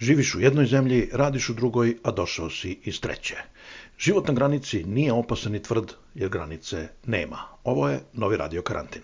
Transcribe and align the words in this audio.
Živiš 0.00 0.34
u 0.34 0.40
jednoj 0.40 0.66
zemlji, 0.66 1.10
radiš 1.12 1.48
u 1.50 1.54
drugoj, 1.54 1.96
a 2.02 2.10
došao 2.10 2.50
si 2.50 2.80
iz 2.84 3.00
treće. 3.00 3.36
Život 3.98 4.28
na 4.28 4.34
granici 4.34 4.84
nije 4.84 5.12
opasan 5.12 5.54
i 5.54 5.62
tvrd, 5.62 5.92
jer 6.14 6.28
granice 6.28 6.88
nema. 7.06 7.38
Ovo 7.64 7.88
je 7.88 8.00
Novi 8.12 8.36
radio 8.36 8.62
karantin. 8.62 9.02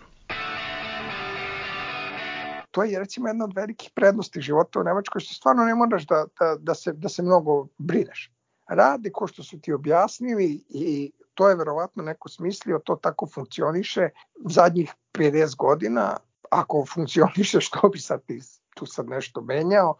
To 2.70 2.84
je 2.84 2.98
recimo 2.98 3.28
jedna 3.28 3.44
od 3.44 3.52
velikih 3.54 3.90
prednosti 3.94 4.40
života 4.40 4.80
u 4.80 4.82
Nemačkoj, 4.82 5.20
što 5.20 5.34
stvarno 5.34 5.64
ne 5.64 5.74
moraš 5.74 6.06
da, 6.06 6.24
da, 6.40 6.56
da, 6.60 6.74
se, 6.74 6.92
da 6.92 7.08
se 7.08 7.22
mnogo 7.22 7.66
brineš. 7.78 8.30
Rade 8.68 9.10
ko 9.10 9.26
što 9.26 9.42
su 9.42 9.60
ti 9.60 9.72
objasnili 9.72 10.64
i 10.68 11.12
to 11.34 11.48
je 11.48 11.56
verovatno 11.56 12.02
neko 12.02 12.28
smislio, 12.28 12.80
to 12.84 12.96
tako 12.96 13.26
funkcioniše 13.34 14.08
zadnjih 14.44 14.92
50 15.12 15.56
godina, 15.56 16.16
ako 16.50 16.86
funkcioniše 16.94 17.60
što 17.60 17.88
bi 17.88 17.98
sad 17.98 18.24
ti 18.26 18.40
tu 18.74 18.86
sad 18.86 19.08
nešto 19.08 19.40
menjao. 19.40 19.96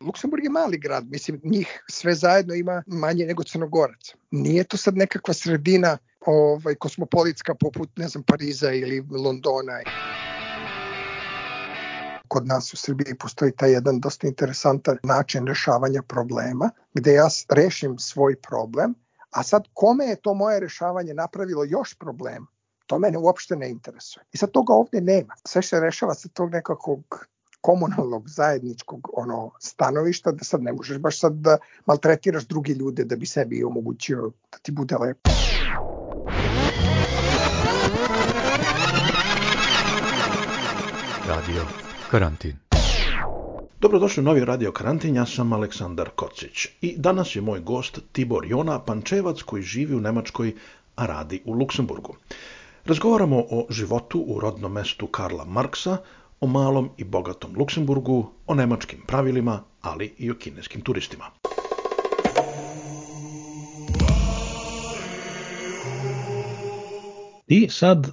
Luksemburg 0.00 0.44
je 0.44 0.50
mali 0.50 0.78
grad, 0.78 1.04
mislim, 1.10 1.40
njih 1.44 1.84
sve 1.88 2.14
zajedno 2.14 2.54
ima 2.54 2.82
manje 2.86 3.26
nego 3.26 3.42
Crnogorac. 3.42 4.14
Nije 4.30 4.64
to 4.64 4.76
sad 4.76 4.96
nekakva 4.96 5.34
sredina 5.34 5.98
ovaj, 6.26 6.74
kosmopolitska 6.74 7.54
poput, 7.54 7.90
ne 7.96 8.08
znam, 8.08 8.22
Pariza 8.22 8.72
ili 8.72 9.06
Londona. 9.10 9.80
Kod 12.28 12.46
nas 12.46 12.74
u 12.74 12.76
Srbiji 12.76 13.14
postoji 13.18 13.52
taj 13.52 13.72
jedan 13.72 14.00
dosta 14.00 14.26
interesantan 14.26 14.98
način 15.02 15.46
rešavanja 15.46 16.02
problema, 16.02 16.70
gde 16.94 17.12
ja 17.12 17.28
rešim 17.48 17.98
svoj 17.98 18.36
problem, 18.36 18.94
a 19.30 19.42
sad 19.42 19.64
kome 19.74 20.04
je 20.04 20.16
to 20.16 20.34
moje 20.34 20.60
rešavanje 20.60 21.14
napravilo 21.14 21.64
još 21.64 21.94
problem, 21.94 22.46
to 22.86 22.98
mene 22.98 23.18
uopšte 23.18 23.56
ne 23.56 23.70
interesuje. 23.70 24.24
I 24.32 24.36
sad 24.36 24.50
toga 24.50 24.74
ovde 24.74 25.00
nema. 25.00 25.34
Sve 25.48 25.62
se 25.62 25.80
rešava 25.80 26.14
sa 26.14 26.28
tog 26.28 26.50
nekakvog 26.50 27.26
komunalnog 27.60 28.28
zajedničkog 28.28 29.08
ono 29.12 29.50
stanovišta 29.58 30.32
da 30.32 30.44
sad 30.44 30.62
ne 30.62 30.72
možeš 30.72 30.98
baš 30.98 31.20
sad 31.20 31.32
da 31.32 31.58
maltretiraš 31.86 32.44
drugi 32.46 32.72
ljude 32.72 33.04
da 33.04 33.16
bi 33.16 33.26
sebi 33.26 33.64
omogućio 33.64 34.30
da 34.52 34.58
ti 34.58 34.72
bude 34.72 34.96
lepo. 34.96 35.30
Radio 41.26 41.62
Karantin. 42.10 42.56
Dobrodošli 43.80 44.20
u 44.20 44.24
novi 44.24 44.44
Radio 44.44 44.72
Karantin, 44.72 45.16
ja 45.16 45.26
sam 45.26 45.52
Aleksandar 45.52 46.10
Kocić 46.16 46.66
i 46.80 46.94
danas 46.96 47.36
je 47.36 47.42
moj 47.42 47.60
gost 47.60 47.98
Tibor 48.12 48.46
Jona, 48.46 48.78
pančevac 48.78 49.42
koji 49.42 49.62
živi 49.62 49.94
u 49.94 50.00
Nemačkoj, 50.00 50.54
a 50.96 51.06
radi 51.06 51.42
u 51.44 51.52
Luksemburgu. 51.52 52.16
Razgovaramo 52.84 53.38
o 53.50 53.66
životu 53.70 54.24
u 54.26 54.40
rodnom 54.40 54.72
mestu 54.72 55.06
Karla 55.06 55.44
Marksa, 55.44 55.96
o 56.40 56.46
malom 56.46 56.90
i 56.96 57.04
bogatom 57.04 57.54
Luksemburgu, 57.56 58.30
o 58.46 58.54
nemačkim 58.54 59.00
pravilima, 59.06 59.62
ali 59.80 60.14
i 60.18 60.30
o 60.30 60.34
kineskim 60.34 60.80
turistima. 60.80 61.24
Ti 67.50 67.66
sad 67.70 68.06
e, 68.06 68.10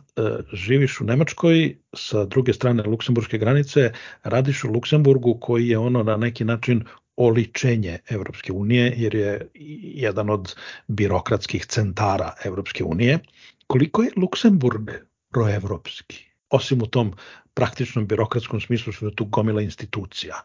živiš 0.54 1.02
u 1.02 1.04
Nemačkoj, 1.04 1.76
sa 1.94 2.26
druge 2.26 2.54
strane 2.54 2.84
Luksemburške 2.84 3.38
granice, 3.38 3.92
radiš 4.24 4.64
u 4.64 4.72
Luksemburgu 4.72 5.38
koji 5.42 5.68
je 5.68 5.78
ono 5.78 6.04
na 6.04 6.18
neki 6.18 6.46
način 6.46 6.84
oličenje 7.16 8.00
Evropske 8.10 8.54
unije, 8.54 8.94
jer 8.98 9.16
je 9.16 9.50
jedan 9.84 10.30
od 10.30 10.56
birokratskih 10.88 11.66
centara 11.66 12.34
Evropske 12.46 12.84
unije. 12.84 13.20
Koliko 13.68 14.04
je 14.04 14.12
Luksemburg 14.18 14.92
proevropski? 15.32 16.26
Osim 16.50 16.82
u 16.82 16.88
tom 16.88 17.14
praktičnom 17.58 18.08
birokratskom 18.08 18.62
smislu 18.62 18.94
što 18.94 19.06
je 19.06 19.16
tu 19.16 19.26
gomila 19.26 19.62
institucija. 19.62 20.42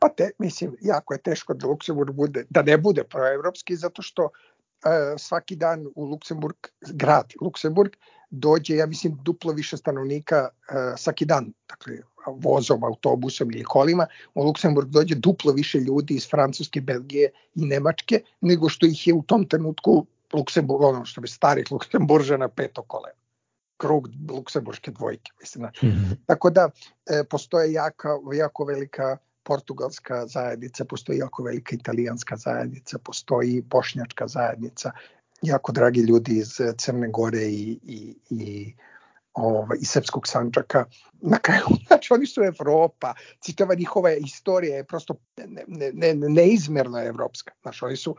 Pa 0.00 0.08
te, 0.08 0.30
mislim, 0.38 0.76
jako 0.80 1.14
je 1.14 1.22
teško 1.22 1.54
da 1.54 1.66
Luksemburg 1.66 2.14
bude, 2.14 2.44
da 2.50 2.62
ne 2.62 2.78
bude 2.78 3.04
proevropski, 3.04 3.76
zato 3.76 4.02
što 4.02 4.24
e, 4.26 5.18
svaki 5.18 5.56
dan 5.56 5.86
u 5.94 6.04
Luksemburg, 6.04 6.56
grad 6.80 7.34
Luksemburg, 7.40 7.94
dođe, 8.30 8.76
ja 8.76 8.86
mislim, 8.86 9.18
duplo 9.22 9.52
više 9.52 9.76
stanovnika 9.76 10.48
e, 10.48 10.96
svaki 10.96 11.24
dan, 11.24 11.52
dakle, 11.68 12.00
vozom, 12.26 12.84
autobusom 12.84 13.52
ili 13.52 13.64
kolima, 13.64 14.06
u 14.34 14.44
Luksemburg 14.44 14.88
dođe 14.88 15.14
duplo 15.14 15.52
više 15.52 15.78
ljudi 15.78 16.14
iz 16.14 16.28
Francuske, 16.30 16.80
Belgije 16.80 17.30
i 17.54 17.66
Nemačke, 17.66 18.22
nego 18.40 18.68
što 18.68 18.86
ih 18.86 19.06
je 19.06 19.14
u 19.14 19.22
tom 19.22 19.46
trenutku 19.46 20.06
Luksemburg, 20.32 20.82
ono 20.82 21.04
što 21.04 21.20
bi 21.20 21.28
starih 21.28 21.72
Luksemburžana 21.72 22.48
peto 22.48 22.82
kolena 22.82 23.19
krug 23.80 24.08
luksemburške 24.30 24.90
dvojke. 24.90 25.32
Mislim, 25.40 25.64
mm 25.64 25.88
-hmm. 25.88 26.16
Tako 26.26 26.50
da 26.50 26.68
e, 27.06 27.24
postoje 27.24 27.72
jaka, 27.72 28.08
jako 28.34 28.64
velika 28.64 29.16
portugalska 29.42 30.26
zajednica, 30.26 30.84
postoji 30.84 31.18
jako 31.18 31.42
velika 31.42 31.76
italijanska 31.76 32.36
zajednica, 32.36 32.98
postoji 32.98 33.62
bošnjačka 33.62 34.26
zajednica, 34.28 34.92
jako 35.42 35.72
dragi 35.72 36.00
ljudi 36.00 36.36
iz 36.38 36.60
Crne 36.76 37.08
Gore 37.08 37.42
i, 37.42 37.78
i, 37.82 38.16
i 38.30 38.74
ovaj, 39.32 39.78
iz 39.80 39.90
Srpskog 39.90 40.28
Sančaka. 40.28 40.84
Na 41.20 41.38
kraju, 41.38 41.64
znači 41.86 42.12
oni 42.12 42.26
su 42.26 42.42
Evropa, 42.42 43.14
citava 43.40 43.74
njihova 43.74 44.12
istorija 44.12 44.76
je 44.76 44.84
prosto 44.84 45.14
ne, 45.36 45.64
ne, 45.66 46.14
ne, 46.14 46.28
neizmerna 46.28 47.02
evropska. 47.04 47.52
Znači 47.62 47.84
oni 47.84 47.96
su 47.96 48.16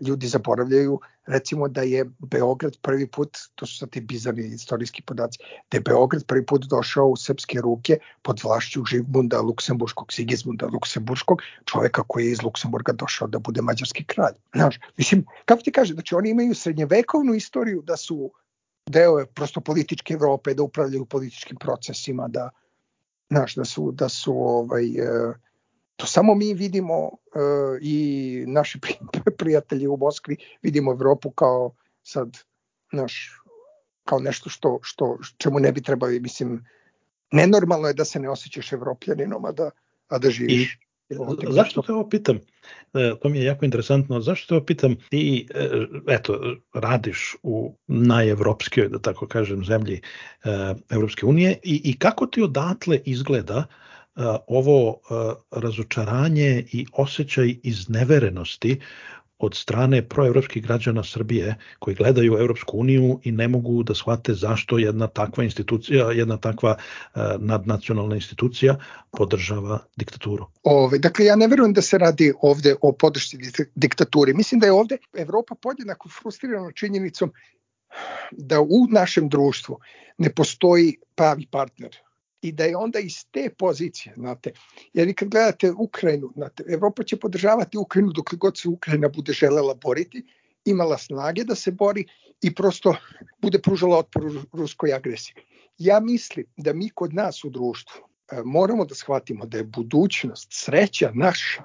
ljudi 0.00 0.26
zaboravljaju 0.26 1.00
recimo 1.26 1.68
da 1.68 1.82
je 1.82 2.04
Beograd 2.18 2.76
prvi 2.82 3.06
put, 3.06 3.38
to 3.54 3.66
su 3.66 3.78
sad 3.78 3.90
ti 3.90 4.00
bizarni 4.00 4.46
istorijski 4.46 5.02
podaci, 5.02 5.38
da 5.70 5.76
je 5.76 5.80
Beograd 5.80 6.24
prvi 6.26 6.46
put 6.46 6.64
došao 6.64 7.06
u 7.06 7.16
srpske 7.16 7.60
ruke 7.60 7.98
pod 8.22 8.40
vlašću 8.44 8.84
Žigmunda 8.84 9.40
Luksemburškog, 9.40 10.12
Sigismunda 10.12 10.66
Luksemburškog, 10.66 11.42
čoveka 11.64 12.02
koji 12.08 12.26
je 12.26 12.32
iz 12.32 12.42
Luksemburga 12.42 12.92
došao 12.92 13.28
da 13.28 13.38
bude 13.38 13.62
mađarski 13.62 14.04
kralj. 14.04 14.34
Znaš, 14.54 14.80
mislim, 14.96 15.24
kako 15.44 15.62
ti 15.62 15.72
kaže, 15.72 15.94
znači 15.94 16.14
oni 16.14 16.30
imaju 16.30 16.54
srednjevekovnu 16.54 17.34
istoriju 17.34 17.82
da 17.82 17.96
su 17.96 18.30
deo 18.86 19.26
prosto 19.34 19.60
političke 19.60 20.14
Evrope, 20.14 20.54
da 20.54 20.62
upravljaju 20.62 21.04
političkim 21.04 21.56
procesima, 21.56 22.28
da, 22.28 22.50
znaš, 23.30 23.54
da 23.54 23.64
su, 23.64 23.92
da 23.92 24.08
su 24.08 24.32
ovaj, 24.32 24.84
uh, 24.84 25.34
To 26.00 26.06
samo 26.06 26.34
mi 26.34 26.54
vidimo 26.54 27.04
uh, 27.04 27.12
i 27.80 28.44
naši 28.46 28.78
prijatelji 29.38 29.86
u 29.86 29.96
Moskvi 29.96 30.36
vidimo 30.62 30.92
Evropu 30.92 31.30
kao 31.30 31.74
sad 32.02 32.38
naš 32.92 33.40
kao 34.04 34.18
nešto 34.18 34.50
što, 34.50 34.78
što 34.82 35.18
čemu 35.38 35.60
ne 35.60 35.72
bi 35.72 35.82
trebali, 35.82 36.20
mislim, 36.20 36.64
nenormalno 37.32 37.88
je 37.88 37.94
da 37.94 38.04
se 38.04 38.20
ne 38.20 38.30
osjećaš 38.30 38.72
evropljaninom, 38.72 39.44
a 39.44 39.52
da, 39.52 39.70
a 40.08 40.18
da 40.18 40.30
živiš. 40.30 40.78
I, 41.10 41.16
zašto 41.50 41.82
te 41.82 41.92
ovo 41.92 42.08
pitam? 42.08 42.38
E, 42.94 43.12
to 43.22 43.28
mi 43.28 43.38
je 43.38 43.44
jako 43.44 43.64
interesantno. 43.64 44.20
Zašto 44.20 44.48
te 44.48 44.54
ovo 44.54 44.64
pitam? 44.64 44.96
Ti, 45.10 45.46
e, 45.54 45.68
eto, 46.08 46.56
radiš 46.74 47.36
u 47.42 47.76
najevropskoj, 47.86 48.88
da 48.88 48.98
tako 48.98 49.26
kažem, 49.26 49.64
zemlji 49.64 50.00
Evropske 50.90 51.26
unije 51.26 51.58
i, 51.62 51.80
i 51.84 51.98
kako 51.98 52.26
ti 52.26 52.42
odatle 52.42 53.00
izgleda 53.04 53.66
ovo 54.46 55.00
razočaranje 55.50 56.64
i 56.72 56.86
osjećaj 56.92 57.54
izneverenosti 57.62 58.80
od 59.40 59.54
strane 59.54 60.08
proevropskih 60.08 60.62
građana 60.62 61.04
Srbije 61.04 61.54
koji 61.78 61.96
gledaju 61.96 62.36
Evropsku 62.38 62.78
uniju 62.78 63.20
i 63.24 63.32
ne 63.32 63.48
mogu 63.48 63.82
da 63.82 63.94
shvate 63.94 64.34
zašto 64.34 64.78
jedna 64.78 65.06
takva 65.06 65.44
institucija, 65.44 66.10
jedna 66.12 66.36
takva 66.36 66.76
uh, 66.76 67.22
nadnacionalna 67.38 68.14
institucija 68.14 68.76
podržava 69.10 69.78
diktaturu. 69.96 70.46
Ove, 70.62 70.98
dakle, 70.98 71.24
ja 71.24 71.36
ne 71.36 71.46
verujem 71.46 71.72
da 71.72 71.82
se 71.82 71.98
radi 71.98 72.32
ovde 72.42 72.74
o 72.80 72.92
podršci 72.92 73.38
diktaturi. 73.74 74.34
Mislim 74.34 74.60
da 74.60 74.66
je 74.66 74.72
ovde 74.72 74.98
Evropa 75.16 75.54
podjednako 75.62 76.08
frustrirana 76.08 76.72
činjenicom 76.72 77.32
da 78.30 78.60
u 78.60 78.86
našem 78.90 79.28
društvu 79.28 79.78
ne 80.18 80.30
postoji 80.34 80.96
pravi 81.14 81.46
partner 81.50 81.96
i 82.42 82.52
da 82.52 82.64
je 82.64 82.76
onda 82.76 82.98
iz 82.98 83.24
te 83.30 83.50
pozicije, 83.58 84.14
znate, 84.16 84.52
jer 84.92 85.06
vi 85.06 85.14
kad 85.14 85.28
gledate 85.28 85.72
Ukrajinu, 85.72 86.32
znate, 86.34 86.64
Evropa 86.68 87.04
će 87.04 87.16
podržavati 87.16 87.78
Ukrajinu 87.78 88.12
dok 88.12 88.34
god 88.34 88.58
se 88.58 88.68
Ukrajina 88.68 89.08
bude 89.08 89.32
želela 89.32 89.74
boriti, 89.74 90.24
imala 90.64 90.98
snage 90.98 91.44
da 91.44 91.54
se 91.54 91.70
bori 91.70 92.04
i 92.42 92.54
prosto 92.54 92.96
bude 93.42 93.58
pružala 93.58 93.98
otpor 93.98 94.22
ruskoj 94.52 94.94
agresiji. 94.94 95.34
Ja 95.78 96.00
mislim 96.00 96.46
da 96.56 96.72
mi 96.72 96.88
kod 96.88 97.14
nas 97.14 97.44
u 97.44 97.50
društvu 97.50 98.00
e, 98.32 98.42
moramo 98.44 98.84
da 98.84 98.94
shvatimo 98.94 99.46
da 99.46 99.58
je 99.58 99.64
budućnost, 99.64 100.48
sreća 100.50 101.10
naša, 101.14 101.62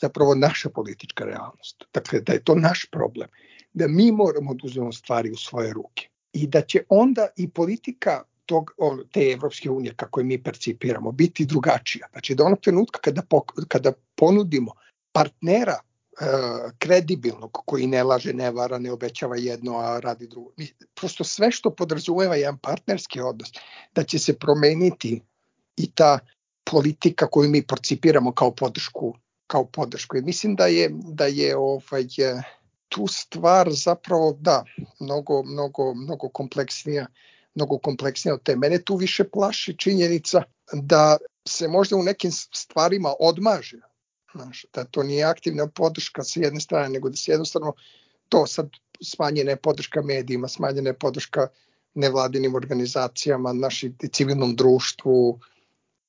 zapravo 0.00 0.34
naša 0.34 0.68
politička 0.68 1.24
realnost. 1.24 1.84
Dakle, 1.94 2.20
da 2.20 2.32
je 2.32 2.44
to 2.44 2.54
naš 2.54 2.86
problem. 2.92 3.28
Da 3.72 3.88
mi 3.88 4.12
moramo 4.12 4.54
da 4.54 4.60
uzmemo 4.64 4.92
stvari 4.92 5.30
u 5.30 5.36
svoje 5.36 5.72
ruke. 5.72 6.08
I 6.32 6.46
da 6.46 6.60
će 6.60 6.82
onda 6.88 7.28
i 7.36 7.50
politika 7.50 8.22
tog, 8.46 8.70
te 9.12 9.30
Evropske 9.32 9.70
unije 9.70 9.94
kako 9.96 10.20
je 10.20 10.24
mi 10.24 10.42
percipiramo 10.42 11.12
biti 11.12 11.44
drugačija. 11.44 12.06
Znači 12.12 12.34
da 12.34 12.44
onog 12.44 12.60
trenutka 12.60 13.00
kada, 13.00 13.22
kada 13.68 13.92
ponudimo 14.14 14.72
partnera 15.12 15.78
e, 15.78 16.26
kredibilnog 16.78 17.50
koji 17.52 17.86
ne 17.86 18.02
laže, 18.02 18.32
ne 18.32 18.50
vara, 18.50 18.78
ne 18.78 18.92
obećava 18.92 19.36
jedno, 19.36 19.78
a 19.78 20.00
radi 20.00 20.26
drugo. 20.28 20.50
Prosto 20.94 21.24
sve 21.24 21.50
što 21.50 21.70
podrazumeva 21.70 22.36
jedan 22.36 22.58
partnerski 22.58 23.20
odnos, 23.20 23.48
da 23.94 24.04
će 24.04 24.18
se 24.18 24.38
promeniti 24.38 25.20
i 25.76 25.90
ta 25.90 26.18
politika 26.70 27.26
koju 27.26 27.50
mi 27.50 27.66
percipiramo 27.66 28.32
kao 28.32 28.50
podršku 28.50 29.14
kao 29.46 29.64
podršku. 29.64 30.16
I 30.16 30.22
mislim 30.22 30.56
da 30.56 30.66
je 30.66 30.90
da 30.92 31.26
je 31.26 31.56
ovaj 31.56 32.04
tu 32.88 33.06
stvar 33.06 33.68
zapravo 33.70 34.36
da 34.40 34.64
mnogo 35.00 35.42
mnogo 35.42 35.94
mnogo 35.94 36.28
kompleksnija 36.28 37.06
mnogo 37.54 37.78
kompleksnija 37.78 38.34
od 38.34 38.42
te. 38.42 38.56
Mene 38.56 38.82
tu 38.82 38.96
više 38.96 39.24
plaši 39.24 39.76
činjenica 39.78 40.42
da 40.72 41.16
se 41.48 41.68
možda 41.68 41.96
u 41.96 42.02
nekim 42.02 42.30
stvarima 42.32 43.14
odmaže. 43.20 43.80
Znaš, 44.34 44.64
da 44.74 44.84
to 44.84 45.02
nije 45.02 45.24
aktivna 45.24 45.66
podrška 45.66 46.24
sa 46.24 46.40
jedne 46.40 46.60
strane, 46.60 46.88
nego 46.88 47.08
da 47.08 47.16
se 47.16 47.32
jednostavno 47.32 47.72
to 48.28 48.46
sad 48.46 48.70
smanjena 49.02 49.50
je 49.50 49.56
podrška 49.56 50.02
medijima, 50.02 50.48
smanjena 50.48 50.90
je 50.90 50.98
podrška 50.98 51.48
nevladinim 51.94 52.54
organizacijama, 52.54 53.52
našim 53.52 53.96
civilnom 54.12 54.56
društvu, 54.56 55.40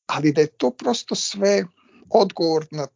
ali 0.05 0.31
da 0.31 0.41
je 0.41 0.47
to 0.47 0.71
prosto 0.71 1.15
sve 1.15 1.65
odgovor 2.09 2.65
na 2.71 2.87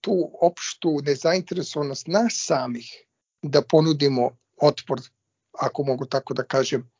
tu 0.00 0.30
opštu 0.40 1.00
nezainteresovanost 1.02 2.06
nas 2.06 2.32
samih 2.46 2.92
da 3.42 3.62
ponudimo 3.62 4.30
otpor, 4.60 5.00
ako 5.52 5.84
mogu 5.84 6.06
tako 6.06 6.34
da 6.34 6.42
kažem, 6.42 6.90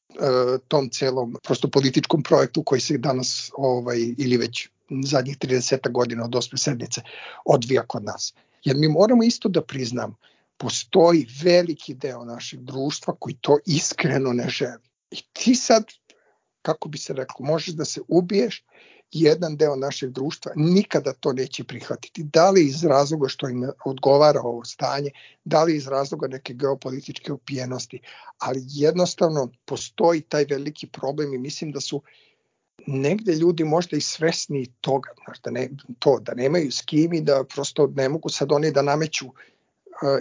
tom 0.69 0.91
celom 0.91 1.37
prosto 1.45 1.69
političkom 1.69 2.23
projektu 2.23 2.63
koji 2.63 2.81
se 2.81 2.99
danas 2.99 3.51
ovaj, 3.57 4.15
ili 4.19 4.37
već 4.37 4.69
zadnjih 5.03 5.39
30 5.39 5.93
godina 5.93 6.25
od 6.25 6.35
osme 6.35 6.59
sednice 6.59 7.01
odvija 7.45 7.83
kod 7.87 8.05
nas. 8.05 8.35
Jer 8.65 8.77
mi 8.77 8.89
moramo 8.89 9.23
isto 9.23 9.49
da 9.49 9.63
priznamo, 9.63 10.15
postoji 10.57 11.27
veliki 11.43 11.95
deo 11.95 12.25
našeg 12.25 12.61
društva 12.61 13.15
koji 13.19 13.37
to 13.41 13.59
iskreno 13.67 14.33
ne 14.33 14.49
želi. 14.49 14.83
I 15.11 15.23
ti 15.33 15.55
sad, 15.55 15.85
kako 16.63 16.89
bi 16.89 16.99
se 16.99 17.13
reklo, 17.13 17.47
možeš 17.47 17.75
da 17.75 17.85
se 17.85 18.01
ubiješ, 18.09 18.65
jedan 19.13 19.57
deo 19.57 19.77
našeg 19.77 20.11
društva 20.11 20.53
nikada 20.57 21.13
to 21.13 21.33
neće 21.33 21.65
prihvatiti. 21.65 22.23
Da 22.23 22.51
li 22.51 22.67
iz 22.67 22.85
razloga 22.85 23.29
što 23.29 23.49
im 23.49 23.71
odgovara 23.85 24.41
ovo 24.41 24.65
stanje, 24.65 25.11
da 25.45 25.65
li 25.65 25.77
iz 25.77 25.87
razloga 25.87 26.29
neke 26.29 26.55
geopolitičke 26.55 27.33
upijenosti, 27.33 28.01
ali 28.39 28.61
jednostavno 28.67 29.53
postoji 29.65 30.21
taj 30.21 30.45
veliki 30.51 30.87
problem 30.87 31.35
i 31.35 31.39
mislim 31.39 31.73
da 31.73 31.81
su 31.81 32.03
negde 32.87 33.35
ljudi 33.35 33.65
možda 33.65 33.97
i 33.97 34.01
svesni 34.01 34.67
toga, 34.81 35.11
znaš, 35.25 35.41
da, 35.41 35.51
ne, 35.51 35.71
to, 35.99 36.19
da 36.21 36.35
nemaju 36.35 36.73
s 36.73 36.83
kim 36.83 37.13
i 37.13 37.21
da 37.21 37.45
prosto 37.45 37.87
ne 37.87 38.09
mogu 38.09 38.29
sad 38.29 38.53
oni 38.53 38.71
da 38.71 38.83
nameću 38.83 39.27
uh, 39.27 39.33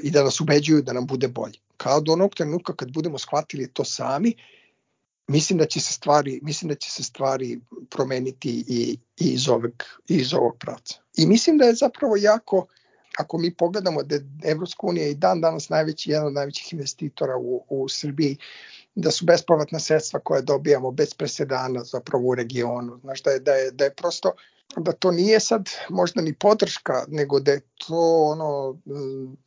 i 0.04 0.12
da 0.12 0.24
nas 0.24 0.42
ubeđuju 0.42 0.82
da 0.82 0.94
nam 0.94 1.08
bude 1.08 1.28
bolje. 1.28 1.60
Kao 1.78 2.02
do 2.02 2.14
onog 2.14 2.36
trenutka 2.36 2.76
kad 2.76 2.92
budemo 2.92 3.18
shvatili 3.18 3.74
to 3.74 3.84
sami, 3.84 4.34
mislim 5.28 5.60
da 5.60 5.66
će 5.66 5.80
se 5.80 5.94
stvari, 5.94 6.40
mislim 6.44 6.70
da 6.70 6.76
će 6.76 6.92
se 6.92 7.04
stvari 7.04 7.60
promeniti 7.90 8.64
i, 8.68 8.98
i 9.20 9.34
iz, 9.34 9.50
ovog, 9.50 9.84
i 10.08 10.16
iz 10.16 10.34
ovog 10.34 10.58
pravca. 10.60 11.00
I 11.18 11.26
mislim 11.26 11.58
da 11.58 11.66
je 11.66 11.76
zapravo 11.76 12.16
jako, 12.18 12.66
ako 13.18 13.38
mi 13.38 13.56
pogledamo 13.56 14.04
da 14.04 14.16
Evropska 14.44 14.88
unija 14.88 15.08
i 15.08 15.16
dan 15.16 15.42
danas 15.42 15.70
najveći, 15.70 16.12
jedan 16.12 16.28
od 16.28 16.34
najvećih 16.34 16.74
investitora 16.74 17.38
u, 17.38 17.66
u 17.70 17.90
Srbiji, 17.90 18.38
da 18.96 19.12
su 19.12 19.26
bespovratna 19.26 19.80
sredstva 19.80 20.20
koje 20.20 20.42
dobijamo 20.42 20.92
bez 20.92 21.14
presedana 21.14 21.84
zapravo 21.84 22.28
u 22.28 22.36
regionu. 22.36 23.00
Znaš, 23.02 23.24
da 23.24 23.32
je, 23.32 23.40
da 23.40 23.54
je, 23.54 23.72
da 23.72 23.84
je 23.84 23.94
prosto, 23.94 24.32
da 24.78 24.92
to 24.92 25.12
nije 25.12 25.40
sad 25.40 25.70
možda 25.90 26.22
ni 26.22 26.34
podrška, 26.34 27.06
nego 27.08 27.40
da 27.40 27.52
je 27.52 27.60
to 27.88 28.24
ono, 28.32 28.78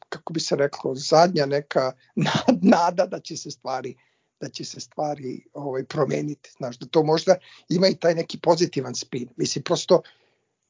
kako 0.09 0.33
bi 0.33 0.41
se 0.41 0.57
reklo, 0.57 0.95
zadnja 0.95 1.47
neka 1.47 1.93
nada 2.77 3.07
da 3.07 3.21
će 3.21 3.37
se 3.37 3.51
stvari 3.51 3.97
da 4.41 4.49
će 4.49 4.65
se 4.65 4.81
stvari 4.81 5.45
ovaj 5.55 5.85
promeniti. 5.85 6.51
Znaš, 6.57 6.79
da 6.79 6.87
to 6.87 7.03
možda 7.03 7.37
ima 7.69 7.89
i 7.89 7.97
taj 7.97 8.15
neki 8.15 8.39
pozitivan 8.39 8.95
spin. 8.95 9.29
Mislim, 9.37 9.63
prosto, 9.63 10.03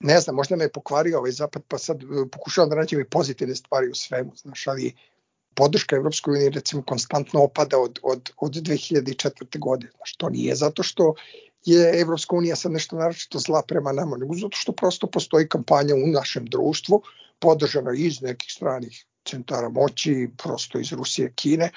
ne 0.00 0.20
znam, 0.20 0.36
možda 0.36 0.56
me 0.56 0.64
je 0.64 0.72
pokvario 0.72 1.18
ovaj 1.18 1.30
zapad, 1.30 1.62
pa 1.68 1.78
sad 1.78 2.02
e, 2.02 2.06
pokušavam 2.32 2.70
da 2.70 2.76
nađem 2.76 3.00
i 3.00 3.08
pozitivne 3.10 3.54
stvari 3.54 3.88
u 3.88 3.94
svemu, 3.94 4.32
znaš, 4.36 4.66
ali 4.66 4.94
podrška 5.54 5.96
Evropskoj 5.96 6.32
uniji 6.32 6.50
recimo 6.50 6.82
konstantno 6.82 7.42
opada 7.42 7.78
od, 7.78 7.98
od, 8.02 8.30
od 8.36 8.52
2004. 8.52 9.58
godine. 9.58 9.92
Znaš, 9.96 10.16
to 10.16 10.28
nije 10.28 10.54
zato 10.54 10.82
što 10.82 11.14
je 11.64 12.00
Evropska 12.00 12.36
unija 12.36 12.56
sad 12.56 12.72
nešto 12.72 12.96
naročito 12.96 13.38
zla 13.38 13.62
prema 13.62 13.92
nama, 13.92 14.16
nego 14.16 14.34
zato 14.34 14.56
što 14.56 14.72
prosto 14.72 15.06
postoji 15.06 15.48
kampanja 15.48 15.94
u 15.94 16.06
našem 16.06 16.46
društvu, 16.46 17.02
podržana 17.38 17.92
iz 17.96 18.22
nekih 18.22 18.52
stranih 18.52 19.04
centara 19.24 19.68
moći, 19.68 20.28
prosto 20.36 20.78
iz 20.78 20.92
Rusije, 20.92 21.32
Kine, 21.34 21.70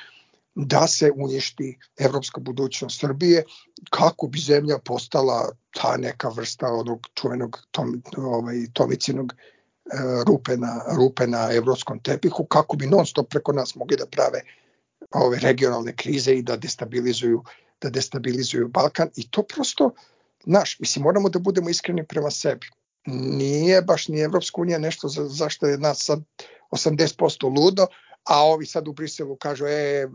da 0.56 0.88
se 0.88 1.12
uništi 1.16 1.80
evropska 1.98 2.42
budućnost 2.42 3.00
Srbije 3.00 3.44
kako 3.90 4.28
bi 4.28 4.40
zemlja 4.40 4.78
postala 4.86 5.50
ta 5.72 5.98
neka 5.98 6.30
vrsta 6.30 6.68
onog 6.68 7.08
čuvenog 7.14 7.60
tom, 7.72 8.04
ovaj, 8.18 8.56
tomicinog 8.74 9.34
e, 9.34 9.38
rupe 10.28 10.58
na, 10.58 10.82
rupe 10.98 11.28
na 11.28 11.50
evropskom 11.52 12.00
tepihu, 12.00 12.46
kako 12.46 12.78
bi 12.78 12.88
non 12.88 13.06
stop 13.06 13.30
preko 13.30 13.52
nas 13.52 13.76
mogli 13.76 13.98
da 13.98 14.06
prave 14.06 14.42
ove 15.12 15.40
regionalne 15.40 15.96
krize 15.96 16.34
i 16.34 16.42
da 16.42 16.58
destabilizuju 16.58 17.44
da 17.82 17.90
destabilizuju 17.90 18.68
Balkan 18.68 19.10
i 19.16 19.30
to 19.30 19.44
prosto 19.44 19.92
naš, 20.46 20.80
mislim 20.80 21.04
moramo 21.04 21.30
da 21.30 21.40
budemo 21.40 21.70
iskreni 21.70 22.04
prema 22.08 22.32
sebi. 22.32 22.68
Nije 23.06 23.82
baš 23.82 24.08
ni 24.08 24.20
Evropska 24.20 24.62
unija 24.62 24.80
nešto 24.80 25.08
za, 25.08 25.28
zašto 25.28 25.68
je 25.68 25.78
nas 25.78 26.06
sad 26.06 26.20
80% 26.72 27.58
ludo, 27.58 27.88
a 28.24 28.44
ovi 28.44 28.66
sad 28.66 28.88
u 28.88 28.94
Briselu 28.94 29.36
kažu, 29.36 29.66
e, 29.66 30.08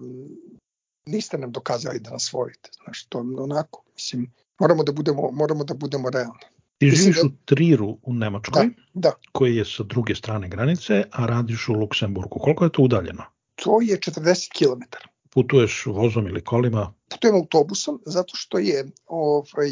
niste 1.06 1.38
nam 1.38 1.53
dokazali 1.53 2.00
da 2.00 2.11
nas 2.11 2.32
volite. 2.32 2.70
Znaš, 2.85 3.06
to 3.08 3.19
onako, 3.19 3.82
mislim, 3.94 4.32
moramo 4.61 4.85
da 4.85 4.93
budemo, 4.93 5.31
moramo 5.32 5.64
da 5.64 5.75
budemo 5.75 6.11
realni. 6.11 6.44
Ti 6.79 6.91
živiš 6.91 7.17
da... 7.17 7.26
u 7.26 7.31
Triru 7.44 7.99
u 8.03 8.14
Nemačkoj, 8.14 8.67
da, 8.67 9.08
da. 9.08 9.12
koji 9.32 9.56
je 9.56 9.64
sa 9.64 9.82
druge 9.82 10.14
strane 10.14 10.49
granice, 10.49 11.05
a 11.12 11.26
radiš 11.26 11.69
u 11.69 11.73
Luksemburgu. 11.73 12.38
Koliko 12.38 12.64
je 12.64 12.73
to 12.73 12.82
udaljeno? 12.82 13.23
To 13.55 13.81
je 13.81 13.97
40 13.97 14.49
km. 14.59 14.82
Putuješ 15.31 15.87
vozom 15.87 16.26
ili 16.26 16.44
kolima? 16.44 16.94
Putujem 17.11 17.37
autobusom, 17.37 18.00
zato 18.06 18.37
što 18.37 18.59
je 18.59 18.87
ovaj, 19.06 19.70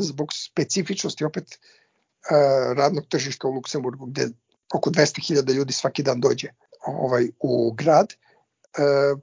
zbog 0.00 0.28
specifičnosti 0.32 1.24
opet 1.24 1.44
eh, 1.54 2.74
radnog 2.74 3.06
tržišta 3.08 3.48
u 3.48 3.52
Luksemburgu, 3.52 4.06
gde 4.06 4.28
oko 4.74 4.90
200.000 4.90 5.54
ljudi 5.54 5.72
svaki 5.72 6.02
dan 6.02 6.20
dođe 6.20 6.48
ovaj 6.86 7.28
u 7.40 7.72
grad, 7.72 8.12
e, 8.12 8.16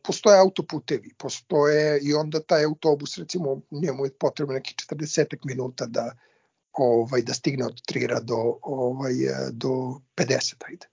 postoje 0.04 0.40
autoputevi, 0.40 1.14
postoje 1.18 2.00
i 2.04 2.14
onda 2.14 2.40
taj 2.40 2.66
autobus 2.66 3.18
recimo 3.18 3.62
njemu 3.72 4.06
je 4.06 4.14
potrebno 4.14 4.54
neki 4.54 4.76
40 4.90 5.38
minuta 5.44 5.86
da 5.86 6.16
ovaj 6.74 7.22
da 7.22 7.34
stigne 7.34 7.66
od 7.66 7.82
Trira 7.82 8.20
do 8.20 8.58
ovaj 8.62 9.14
do 9.52 10.00
50 10.16 10.56
ajde 10.68 10.88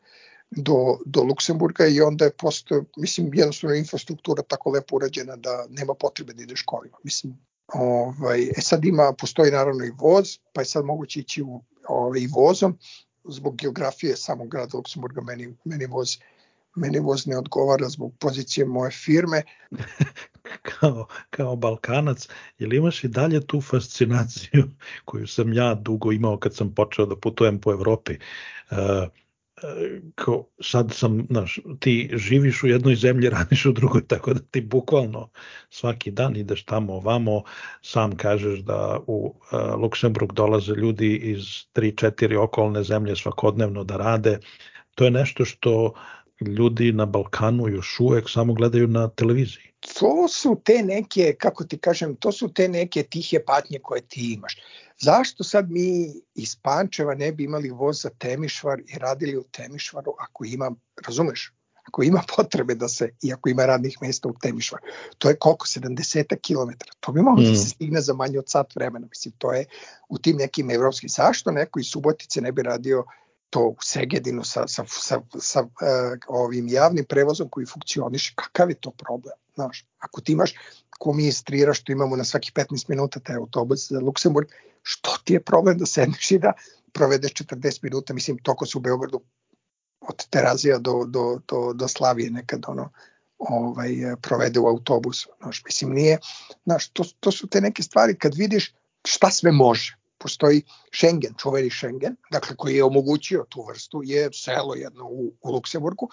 do, 0.50 0.98
do 1.04 1.22
Luksemburga 1.22 1.86
i 1.86 2.00
onda 2.00 2.24
je 2.24 2.30
posto, 2.30 2.84
mislim, 2.96 3.34
jednostavno 3.34 3.76
infrastruktura 3.76 4.42
tako 4.42 4.70
lepo 4.70 4.96
urađena 4.96 5.36
da 5.36 5.66
nema 5.70 5.94
potrebe 5.94 6.32
da 6.32 6.42
ideš 6.42 6.62
kolima. 6.62 6.96
Mislim, 7.04 7.38
ovaj, 7.74 8.42
e 8.42 8.60
sad 8.60 8.84
ima, 8.84 9.12
postoji 9.18 9.50
naravno 9.50 9.84
i 9.84 9.92
voz, 9.98 10.38
pa 10.52 10.60
je 10.60 10.64
sad 10.64 10.84
moguće 10.84 11.20
ići 11.20 11.42
u, 11.42 11.60
ovaj, 11.88 12.26
vozom, 12.34 12.78
zbog 13.28 13.56
geografije 13.56 14.16
samog 14.16 14.48
grada 14.48 14.76
Luksemburga 14.76 15.20
meni, 15.20 15.56
meni 15.64 15.86
voz 15.86 16.16
meni 16.78 16.98
voz 16.98 17.26
ne 17.26 17.38
odgovara 17.38 17.88
zbog 17.88 18.14
pozicije 18.18 18.66
moje 18.66 18.90
firme. 18.90 19.42
kao, 20.62 21.06
kao 21.30 21.56
Balkanac, 21.56 22.28
li 22.60 22.76
imaš 22.76 23.04
i 23.04 23.08
dalje 23.08 23.46
tu 23.46 23.60
fascinaciju 23.60 24.64
koju 25.04 25.26
sam 25.26 25.52
ja 25.52 25.74
dugo 25.74 26.12
imao 26.12 26.36
kad 26.36 26.54
sam 26.54 26.74
počeo 26.74 27.06
da 27.06 27.16
putujem 27.16 27.60
po 27.60 27.72
Evropi? 27.72 28.12
Uh, 28.70 28.78
kao 30.14 30.44
sad 30.62 30.92
sam, 30.92 31.26
znaš, 31.30 31.58
ti 31.80 32.10
živiš 32.12 32.62
u 32.62 32.66
jednoj 32.66 32.94
zemlji, 32.94 33.30
radiš 33.38 33.66
u 33.66 33.72
drugoj, 33.72 34.06
tako 34.06 34.34
da 34.34 34.40
ti 34.40 34.60
bukvalno 34.60 35.30
svaki 35.70 36.10
dan 36.10 36.36
ideš 36.36 36.64
tamo 36.64 36.94
ovamo, 36.94 37.42
sam 37.82 38.16
kažeš 38.16 38.58
da 38.58 38.98
u 39.06 39.34
uh, 39.52 39.80
Luksemburg 39.80 40.32
dolaze 40.32 40.72
ljudi 40.72 41.16
iz 41.16 41.44
3-4 41.74 42.38
okolne 42.38 42.82
zemlje 42.82 43.16
svakodnevno 43.16 43.84
da 43.84 43.96
rade. 43.96 44.38
To 44.94 45.04
je 45.04 45.10
nešto 45.10 45.44
što 45.44 45.92
ljudi 46.40 46.92
na 46.92 47.06
Balkanu 47.06 47.68
još 47.68 48.00
uvek 48.00 48.30
samo 48.30 48.54
gledaju 48.54 48.88
na 48.88 49.08
televiziji. 49.08 49.62
To 49.80 50.28
su 50.28 50.60
te 50.64 50.82
neke, 50.82 51.34
kako 51.38 51.64
ti 51.64 51.78
kažem, 51.78 52.16
to 52.16 52.32
su 52.32 52.52
te 52.52 52.68
neke 52.68 53.02
tihe 53.02 53.44
patnje 53.46 53.78
koje 53.82 54.00
ti 54.00 54.32
imaš. 54.32 54.56
Zašto 55.00 55.44
sad 55.44 55.70
mi 55.70 56.12
iz 56.34 56.56
Pančeva 56.56 57.14
ne 57.14 57.32
bi 57.32 57.44
imali 57.44 57.70
voz 57.70 58.02
za 58.02 58.10
Temišvar 58.10 58.80
i 58.80 58.98
radili 58.98 59.36
u 59.36 59.42
Temišvaru 59.42 60.12
ako 60.18 60.44
ima, 60.44 60.70
razumeš, 61.06 61.52
ako 61.88 62.02
ima 62.02 62.22
potrebe 62.36 62.74
da 62.74 62.88
se, 62.88 63.08
i 63.22 63.32
ako 63.32 63.48
ima 63.48 63.66
radnih 63.66 63.96
mesta 64.00 64.28
u 64.28 64.34
Temišvar, 64.42 64.80
to 65.18 65.28
je 65.28 65.36
koliko, 65.36 65.66
70 65.66 66.36
km, 66.46 66.72
to 67.00 67.12
bi 67.12 67.22
moglo 67.22 67.42
mm. 67.42 67.52
da 67.52 67.54
se 67.54 67.68
stigne 67.68 68.00
za 68.00 68.14
manje 68.14 68.38
od 68.38 68.50
sat 68.50 68.76
vremena, 68.76 69.06
mislim, 69.06 69.34
to 69.38 69.52
je 69.52 69.64
u 70.08 70.18
tim 70.18 70.36
nekim 70.36 70.70
evropskim, 70.70 71.08
zašto 71.08 71.50
neko 71.50 71.80
iz 71.80 71.86
Subotice 71.86 72.40
ne 72.40 72.52
bi 72.52 72.62
radio 72.62 73.04
to 73.50 73.60
u 73.60 73.76
Segedinu 73.84 74.44
sa, 74.44 74.66
sa, 74.66 74.84
sa, 74.88 75.20
sa 75.40 75.62
uh, 75.62 75.70
ovim 76.28 76.68
javnim 76.68 77.04
prevozom 77.04 77.48
koji 77.48 77.66
funkcioniše, 77.66 78.32
kakav 78.36 78.70
je 78.70 78.80
to 78.80 78.90
problem? 78.90 79.34
Znaš, 79.54 79.86
ako 79.98 80.20
ti 80.20 80.32
imaš, 80.32 80.54
ko 80.98 81.12
mi 81.12 81.32
što 81.74 81.92
imamo 81.92 82.16
na 82.16 82.24
svaki 82.24 82.52
15 82.54 82.84
minuta 82.88 83.20
taj 83.20 83.36
autobus 83.36 83.88
za 83.90 84.00
Luksemburg, 84.00 84.48
što 84.82 85.18
ti 85.24 85.32
je 85.32 85.40
problem 85.40 85.78
da 85.78 85.86
sedneš 85.86 86.30
i 86.30 86.38
da 86.38 86.52
provedeš 86.92 87.32
40 87.34 87.78
minuta, 87.82 88.14
mislim, 88.14 88.38
toko 88.38 88.66
su 88.66 88.78
u 88.78 88.80
Beogradu 88.80 89.20
od 90.00 90.26
Terazija 90.30 90.78
do, 90.78 91.04
do, 91.06 91.40
do, 91.48 91.72
do 91.72 91.88
Slavije 91.88 92.30
nekad 92.30 92.64
ono, 92.66 92.90
ovaj, 93.38 93.90
provede 94.22 94.60
u 94.60 94.66
autobusu. 94.66 95.28
Znaš, 95.42 95.62
mislim, 95.64 95.92
nije, 95.92 96.18
znaš, 96.64 96.88
to, 96.88 97.04
to 97.20 97.32
su 97.32 97.46
te 97.46 97.60
neke 97.60 97.82
stvari 97.82 98.18
kad 98.18 98.34
vidiš 98.34 98.74
šta 99.04 99.30
sve 99.30 99.52
može. 99.52 99.96
Postoji 100.18 100.62
Schengen, 100.94 101.34
čuveni 101.38 101.70
Schengen, 101.70 102.16
dakle 102.30 102.56
koji 102.56 102.76
je 102.76 102.84
omogućio 102.84 103.44
tu 103.48 103.64
vrstu, 103.68 104.02
je 104.04 104.30
selo 104.32 104.74
jedno 104.74 105.04
u, 105.04 105.32
u 105.40 105.52
Luksemburgu, 105.52 106.08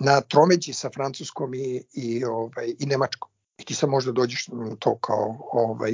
na 0.00 0.20
tromeđi 0.20 0.72
sa 0.72 0.90
Francuskom 0.94 1.54
i, 1.54 1.82
i, 1.92 2.24
ovaj, 2.24 2.74
i 2.78 2.86
Nemačkom. 2.86 3.30
I 3.58 3.64
ti 3.64 3.74
sad 3.74 3.90
možda 3.90 4.12
dođeš 4.12 4.46
to 4.78 4.98
kao 4.98 5.50
ovaj, 5.52 5.92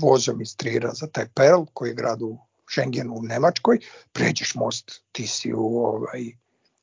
vozom 0.00 0.40
iz 0.42 0.56
Trira 0.56 0.94
za 0.94 1.06
taj 1.06 1.28
Perl, 1.34 1.64
koji 1.72 1.88
je 1.90 1.94
grad 1.94 2.22
u 2.22 2.38
Schengenu 2.70 3.14
u 3.14 3.22
Nemačkoj, 3.22 3.78
pređeš 4.12 4.54
most, 4.54 5.02
ti 5.12 5.26
si 5.26 5.52
u, 5.54 5.78
ovaj, 5.84 6.32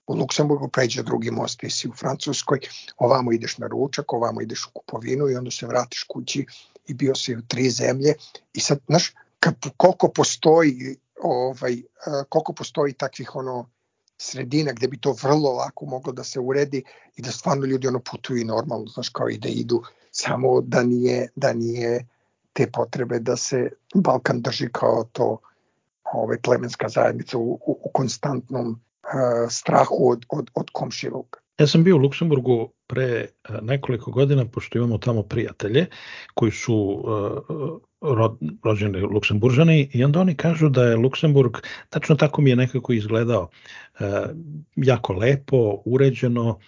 u 0.08 0.16
Luksemburgu, 0.16 0.68
pređe 0.68 1.04
drugi 1.04 1.32
most, 1.32 1.60
ti 1.60 1.70
si 1.70 1.88
u 1.88 1.94
Francuskoj, 1.94 2.60
ovamo 2.98 3.32
ideš 3.32 3.58
na 3.58 3.68
ručak, 3.68 4.14
ovamo 4.14 4.42
ideš 4.42 4.66
u 4.66 4.72
kupovinu 4.74 5.30
i 5.30 5.36
onda 5.36 5.52
se 5.52 5.68
vratiš 5.68 6.04
kući 6.04 6.46
i 6.88 6.94
bio 6.94 7.16
si 7.16 7.36
u 7.36 7.42
tri 7.48 7.70
zemlje 7.70 8.14
i 8.54 8.60
sad, 8.60 8.80
znaš, 8.88 9.14
koliko 9.78 10.08
postoji 10.08 10.98
ovaj, 11.22 11.76
koliko 12.30 12.54
postoji 12.54 12.94
takvih 12.94 13.36
ono 13.36 13.70
sredina 14.18 14.72
gde 14.74 14.88
bi 14.88 14.98
to 14.98 15.16
vrlo 15.24 15.52
lako 15.52 15.86
moglo 15.86 16.14
da 16.14 16.24
se 16.24 16.40
uredi 16.40 16.84
i 17.16 17.22
da 17.22 17.32
stvarno 17.32 17.66
ljudi 17.66 17.88
ono 17.88 18.00
putuju 18.00 18.46
normalno, 18.46 18.88
znaš, 18.88 19.10
kao 19.10 19.30
i 19.30 19.38
da 19.38 19.50
idu, 19.50 19.84
samo 20.12 20.62
da 20.62 20.84
nije, 20.84 21.30
da 21.36 21.54
nije 21.54 22.08
te 22.54 22.68
potrebe 22.72 23.20
da 23.20 23.38
se 23.38 23.70
Balkan 23.96 24.42
drži 24.42 24.70
kao 24.72 25.04
to 25.12 25.38
ovaj, 26.14 26.38
plemenska 26.42 26.90
zajednica 26.90 27.38
u, 27.38 27.54
u, 27.54 27.80
u 27.84 27.90
konstantnom 27.94 28.68
uh, 28.70 29.50
strahu 29.50 30.10
od, 30.12 30.26
od, 30.30 30.52
od 30.54 30.70
komšiluka. 30.74 31.40
Ja 31.58 31.68
sam 31.68 31.84
bio 31.84 31.96
u 31.96 32.00
Luksemburgu 32.00 32.70
pre 32.88 33.28
nekoliko 33.62 34.12
godina, 34.12 34.46
pošto 34.46 34.78
imamo 34.78 34.98
tamo 34.98 35.24
prijatelje 35.24 35.86
koji 36.34 36.52
su 36.52 36.76
uh, 36.76 37.80
rođeni 38.64 39.02
Luksemburžani 39.02 39.90
i 39.94 40.04
onda 40.04 40.20
oni 40.20 40.36
kažu 40.36 40.70
da 40.70 40.84
je 40.84 40.96
Luksemburg, 40.96 41.58
tačno 41.90 42.16
tako 42.16 42.42
mi 42.42 42.50
je 42.50 42.56
nekako 42.56 42.94
izgledao, 42.94 43.50
uh, 44.00 44.06
jako 44.76 45.14
lepo, 45.14 45.82
uređeno, 45.86 46.50
uh, 46.50 46.60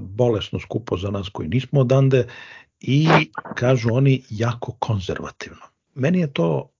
bolesno 0.00 0.60
skupo 0.60 0.96
za 0.96 1.10
nas 1.10 1.28
koji 1.28 1.48
nismo 1.48 1.80
odande 1.80 2.26
i 2.80 3.08
kažu 3.54 3.88
oni 3.92 4.22
jako 4.30 4.72
konzervativno. 4.78 5.62
Meni 5.94 6.20
je 6.20 6.32
to 6.32 6.70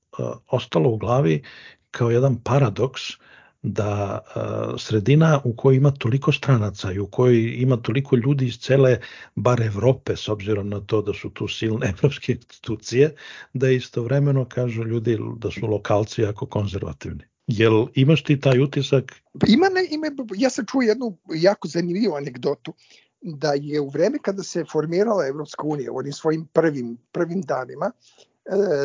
ostalo 0.48 0.90
u 0.90 0.96
glavi 0.96 1.42
kao 1.90 2.10
jedan 2.10 2.36
paradoks 2.44 3.00
da 3.64 4.20
sredina 4.78 5.40
u 5.44 5.56
kojoj 5.56 5.76
ima 5.76 5.90
toliko 5.90 6.32
stranaca 6.32 6.92
i 6.92 6.98
u 6.98 7.06
kojoj 7.06 7.54
ima 7.56 7.76
toliko 7.76 8.16
ljudi 8.16 8.46
iz 8.46 8.58
cele 8.58 8.98
bar 9.34 9.62
Evrope 9.62 10.16
s 10.16 10.28
obzirom 10.28 10.68
na 10.68 10.80
to 10.80 11.02
da 11.02 11.14
su 11.14 11.30
tu 11.30 11.48
silne 11.48 11.88
evropske 11.94 12.32
institucije 12.32 13.14
da 13.52 13.70
istovremeno 13.70 14.44
kažu 14.44 14.84
ljudi 14.84 15.18
da 15.38 15.50
su 15.50 15.66
lokalci 15.66 16.22
jako 16.22 16.46
konzervativni. 16.46 17.24
Jel 17.46 17.86
imaš 17.94 18.22
ti 18.22 18.40
taj 18.40 18.60
utisak? 18.60 19.12
Ima, 19.48 19.68
ne, 19.68 19.86
ima, 19.90 20.06
ja 20.36 20.50
sam 20.50 20.66
čuo 20.66 20.82
jednu 20.82 21.16
jako 21.34 21.68
zanimljivu 21.68 22.14
anegdotu 22.14 22.74
da 23.22 23.52
je 23.52 23.80
u 23.80 23.88
vreme 23.88 24.18
kada 24.22 24.42
se 24.42 24.64
formirala 24.72 25.26
Evropska 25.26 25.66
unija 25.66 25.92
u 25.92 25.96
onim 25.96 26.12
svojim 26.12 26.46
prvim, 26.52 26.96
prvim 27.12 27.42
danima, 27.42 27.90
E, 28.33 28.33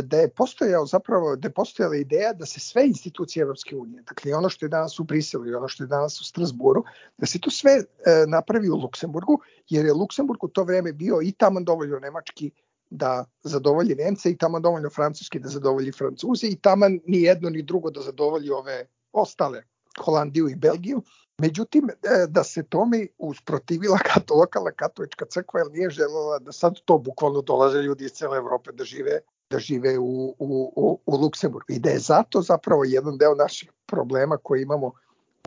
da 0.04 0.18
je 0.18 0.30
postojao 0.30 0.86
zapravo 0.86 1.36
da 1.36 1.48
je 1.48 1.54
postojala 1.54 1.96
ideja 1.96 2.34
da 2.34 2.46
se 2.46 2.60
sve 2.60 2.88
institucije 2.88 3.42
Evropske 3.42 3.76
unije, 3.76 4.02
dakle 4.02 4.36
ono 4.36 4.50
što 4.50 4.66
je 4.66 4.70
danas 4.70 5.00
u 5.00 5.04
Briselu 5.04 5.48
i 5.48 5.54
ono 5.54 5.68
što 5.68 5.84
je 5.84 5.88
danas 5.88 6.22
u 6.22 6.24
Strasburu, 6.24 6.84
da 7.18 7.26
se 7.26 7.40
to 7.40 7.52
sve 7.52 7.72
e, 7.72 7.84
napravi 8.28 8.70
u 8.70 8.76
Luksemburgu, 8.76 9.42
jer 9.70 9.86
je 9.86 9.94
Luksemburg 9.94 10.44
u 10.44 10.48
to 10.48 10.64
vreme 10.64 10.94
bio 10.94 11.20
i 11.24 11.32
tamo 11.32 11.62
dovoljno 11.62 12.00
nemački 12.00 12.52
da 12.90 13.26
zadovolji 13.44 13.96
Nemce 13.96 14.32
i 14.32 14.38
tamo 14.38 14.60
dovoljno 14.60 14.90
francuski 14.90 15.40
da 15.40 15.50
zadovolji 15.50 15.92
Francuzi 15.92 16.48
i 16.48 16.60
tamo 16.62 16.86
ni 16.90 17.22
jedno 17.22 17.50
ni 17.50 17.62
drugo 17.62 17.92
da 17.92 18.02
zadovolji 18.02 18.50
ove 18.50 18.88
ostale 19.14 19.64
Holandiju 20.06 20.50
i 20.50 20.56
Belgiju. 20.56 21.02
Međutim, 21.38 21.90
e, 21.90 22.28
da 22.28 22.44
se 22.44 22.64
tome 22.64 23.08
usprotivila 23.18 23.98
kato, 24.14 24.36
lokalna 24.36 24.72
katolička 24.72 25.26
crkva, 25.26 25.60
jer 25.60 25.72
nije 25.72 25.90
želela 25.90 26.40
da 26.40 26.52
sad 26.52 26.80
to 26.86 26.98
bukvalno 26.98 27.42
dolaze 27.42 27.82
ljudi 27.82 28.06
iz 28.06 28.12
cele 28.12 28.38
Evrope 28.38 28.72
da 28.72 28.84
žive 28.84 29.20
da 29.50 29.60
žive 29.60 30.00
u, 30.00 30.36
u, 30.40 31.00
u, 31.06 31.18
Luksemburgu 31.18 31.66
i 31.70 31.80
da 31.80 31.90
je 31.90 32.00
zato 32.00 32.42
zapravo 32.42 32.84
jedan 32.84 33.18
deo 33.18 33.36
naših 33.36 33.72
problema 33.86 34.38
koji 34.38 34.62
imamo 34.62 34.92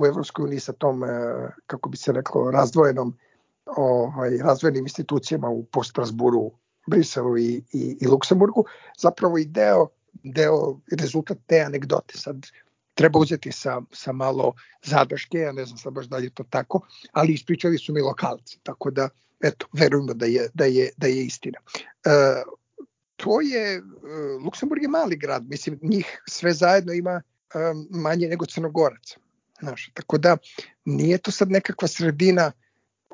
u 0.01 0.07
Evropskoj 0.07 0.45
uniji 0.45 0.61
sa 0.61 0.73
tom, 0.73 1.05
e, 1.05 1.09
kako 1.67 1.89
bi 1.89 1.97
se 1.97 2.13
reklo, 2.13 2.51
razdvojenom 2.51 3.17
ovaj, 3.67 4.37
razvojenim 4.37 4.85
institucijama 4.85 5.49
u 5.49 5.65
po 5.65 5.83
Strasburu, 5.83 6.51
Briselu 6.87 7.39
i, 7.39 7.63
i, 7.73 7.97
i 8.01 8.07
Luksemburgu, 8.07 8.65
zapravo 8.99 9.39
i 9.39 9.45
deo, 9.45 9.89
deo 10.23 10.79
rezultat 11.01 11.39
te 11.47 11.61
anegdote. 11.61 12.19
Sad 12.19 12.47
treba 12.95 13.19
uzeti 13.19 13.53
sa, 13.53 13.81
sa 13.93 14.13
malo 14.13 14.55
zadrške, 14.83 15.39
ja 15.39 15.53
ne 15.53 15.65
znam 15.65 15.79
sad 15.79 15.93
baš 15.93 16.07
da 16.07 16.17
li 16.17 16.25
je 16.25 16.31
to 16.31 16.45
tako, 16.51 16.81
ali 17.13 17.33
ispričali 17.33 17.79
su 17.79 17.93
mi 17.93 18.01
lokalci, 18.01 18.59
tako 18.63 18.91
da 18.91 19.09
eto, 19.41 19.67
verujemo 19.73 20.15
da 20.15 20.27
je, 20.27 20.49
da 20.55 20.65
je, 20.65 20.91
da 20.97 21.07
je 21.07 21.25
istina. 21.25 21.59
E, 22.05 22.43
to 23.23 23.41
je, 23.41 23.77
e, 23.77 23.83
Luksemburg 24.45 24.83
je 24.83 24.89
mali 24.89 25.17
grad, 25.17 25.45
mislim, 25.49 25.79
njih 25.83 26.23
sve 26.29 26.53
zajedno 26.53 26.93
ima 26.93 27.23
e, 27.55 27.59
manje 27.91 28.29
nego 28.29 28.47
Crnogorac. 28.47 29.17
Znaš, 29.61 29.91
tako 29.95 30.19
da 30.19 30.37
nije 30.85 31.19
to 31.19 31.31
sad 31.31 31.51
nekakva 31.51 31.89
sredina 31.89 32.53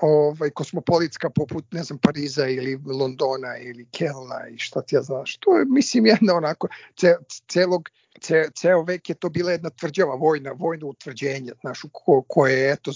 ovaj, 0.01 0.51
kosmopolitska 0.51 1.31
poput, 1.31 1.65
ne 1.73 1.83
znam, 1.83 1.99
Pariza 1.99 2.47
ili 2.49 2.81
Londona 2.87 3.59
ili 3.59 3.87
Kelna 3.91 4.49
i 4.55 4.59
šta 4.59 4.83
ti 4.83 4.95
ja 4.95 5.03
znaš. 5.03 5.37
To 5.37 5.59
je, 5.59 5.65
mislim, 5.65 6.07
jedna 6.07 6.35
onako, 6.35 6.69
ce, 6.97 7.17
celog, 7.49 7.89
ce, 8.21 8.51
ceo 8.57 8.83
vek 8.83 9.09
je 9.09 9.15
to 9.15 9.29
bila 9.29 9.53
jedna 9.53 9.71
tvrđava 9.71 10.15
vojna, 10.15 10.53
vojno 10.53 10.87
utvrđenje, 10.87 11.53
znaš, 11.61 11.81
ko, 11.93 12.25
koje 12.29 12.59
je, 12.61 12.73
eto, 12.73 12.93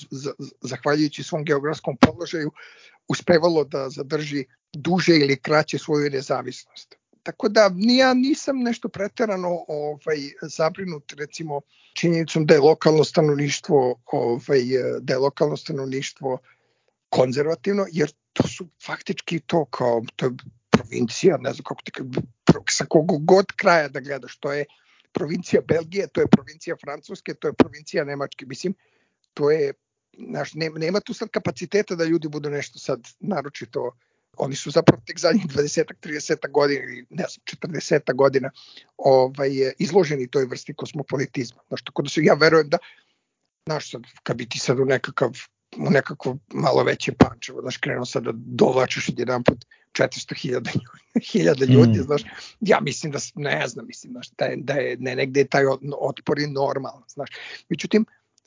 zahvaljujući 0.60 1.22
svom 1.22 1.44
geografskom 1.44 1.96
položaju, 1.96 2.50
uspevalo 3.08 3.64
da 3.64 3.88
zadrži 3.90 4.44
duže 4.72 5.16
ili 5.16 5.36
kraće 5.36 5.78
svoju 5.78 6.10
nezavisnost. 6.10 7.01
Tako 7.22 7.48
da 7.48 7.70
ja 7.78 8.14
nisam 8.14 8.58
nešto 8.58 8.88
preterano 8.88 9.64
ovaj, 9.68 10.18
zabrinut 10.42 11.12
recimo 11.12 11.60
činjenicom 11.94 12.46
da 12.46 12.54
je 12.54 12.60
lokalno 12.60 13.04
stanovništvo 13.04 14.02
ovaj, 14.12 14.62
da 15.00 15.12
je 15.12 15.18
lokalno 15.18 15.56
stanovništvo 15.56 16.38
konzervativno, 17.08 17.86
jer 17.92 18.12
to 18.32 18.48
su 18.48 18.68
faktički 18.86 19.40
to 19.40 19.64
kao 19.64 20.02
to 20.16 20.26
je 20.26 20.32
provincija, 20.70 21.36
ne 21.36 21.52
znam 21.52 21.64
kako 21.64 21.82
ti 21.82 21.92
sa 22.70 22.84
kog 22.84 23.24
god 23.24 23.46
kraja 23.56 23.88
da 23.88 24.00
gledaš, 24.00 24.36
to 24.36 24.52
je 24.52 24.64
provincija 25.12 25.62
Belgije, 25.68 26.06
to 26.06 26.20
je 26.20 26.26
provincija 26.26 26.76
Francuske, 26.84 27.34
to 27.34 27.48
je 27.48 27.52
provincija 27.52 28.04
Nemačke, 28.04 28.46
mislim, 28.46 28.74
to 29.34 29.50
je, 29.50 29.72
znaš, 30.28 30.54
nema, 30.54 31.00
tu 31.00 31.14
sad 31.14 31.28
kapaciteta 31.28 31.94
da 31.94 32.04
ljudi 32.04 32.28
budu 32.28 32.50
nešto 32.50 32.78
sad 32.78 33.08
naročito 33.20 33.92
oni 34.36 34.56
su 34.56 34.70
zapravo 34.70 35.02
tek 35.06 35.18
zadnjih 35.18 35.46
20 35.46 35.84
30 36.00 36.50
godina 36.50 36.82
ili 36.82 37.06
ne 37.10 37.24
znam, 37.28 37.72
40 37.72 38.14
godina 38.14 38.50
ovaj, 38.96 39.50
izloženi 39.78 40.30
toj 40.30 40.44
vrsti 40.44 40.74
kosmopolitizma. 40.74 41.60
Znaš, 41.68 41.82
tako 41.82 42.02
da 42.02 42.08
su, 42.08 42.20
ja 42.22 42.34
verujem 42.34 42.68
da, 42.68 42.78
znaš, 43.66 43.90
sad, 43.90 44.02
kad 44.22 44.36
bi 44.36 44.48
ti 44.48 44.58
sad 44.58 44.78
u 44.78 44.84
nekakav 44.84 45.30
u 45.76 45.90
nekako 45.90 46.36
malo 46.54 46.84
veće 46.84 47.12
pančevo, 47.12 47.60
znaš, 47.60 47.76
krenuo 47.76 48.04
sad 48.04 48.22
da 48.22 48.30
dovlačiš 48.34 49.10
jedan 49.16 49.44
put 49.44 49.64
400.000 49.98 51.68
ljudi, 51.74 51.98
mm. 51.98 52.02
znaš, 52.02 52.22
ja 52.60 52.80
mislim 52.80 53.12
da, 53.12 53.18
ne 53.34 53.68
znam, 53.68 53.86
mislim, 53.86 54.12
znaš, 54.12 54.30
da 54.38 54.44
je, 54.44 54.56
da 54.56 54.74
je 54.74 54.96
ne, 55.00 55.16
negde 55.16 55.40
je 55.40 55.46
taj 55.48 55.64
otpor 56.00 56.38
je 56.38 56.48
normalan, 56.48 57.02
znaš. 57.08 57.30
Međutim, 57.68 58.06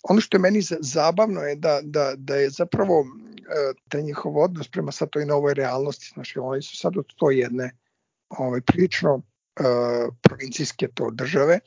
ono 0.10 0.22
što 0.22 0.38
je 0.38 0.42
meni 0.42 0.62
zabavno 0.80 1.42
je 1.42 1.56
da, 1.56 1.80
da, 1.84 2.14
da 2.18 2.36
je 2.36 2.50
zapravo 2.50 3.06
e, 3.38 3.74
taj 3.90 4.02
njihov 4.02 4.38
odnos 4.38 4.68
prema 4.68 4.92
sad 4.92 5.10
toj 5.10 5.26
novoj 5.26 5.54
realnosti, 5.54 6.12
znači 6.14 6.40
oni 6.40 6.62
su 6.62 6.78
sad 6.78 6.98
od 6.98 7.06
to 7.16 7.32
jedne 7.32 7.72
ovaj, 8.30 8.62
prilično 8.62 9.16
uh, 9.16 10.14
provincijske 10.22 10.88
to 10.94 11.10
države, 11.12 11.60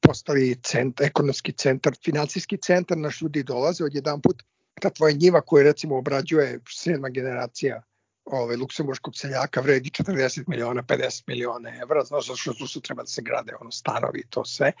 postali 0.00 0.56
centar, 0.62 1.06
ekonomski 1.06 1.52
centar, 1.52 1.96
financijski 2.04 2.56
centar, 2.56 2.98
naš 2.98 3.22
ljudi 3.22 3.42
dolaze 3.42 3.84
od 3.84 3.94
jedan 3.94 4.20
put, 4.20 4.42
ta 4.80 4.90
tvoja 4.90 5.14
njiva 5.20 5.40
koju 5.40 5.64
recimo 5.64 5.98
obrađuje 5.98 6.60
sedma 6.68 7.08
generacija 7.08 7.82
ovaj, 8.24 8.56
luksemburškog 8.56 9.16
seljaka 9.16 9.60
vredi 9.60 9.90
40 9.90 10.44
miliona, 10.46 10.82
50 10.82 11.22
miliona 11.26 11.76
evra, 11.82 12.04
znaš 12.04 12.26
što 12.40 12.52
tu 12.52 12.66
su 12.66 12.80
treba 12.80 13.02
da 13.02 13.06
se 13.06 13.22
grade 13.22 13.52
ono 13.60 13.70
stanovi 13.70 14.20
i 14.20 14.26
to 14.30 14.44
sve. 14.44 14.72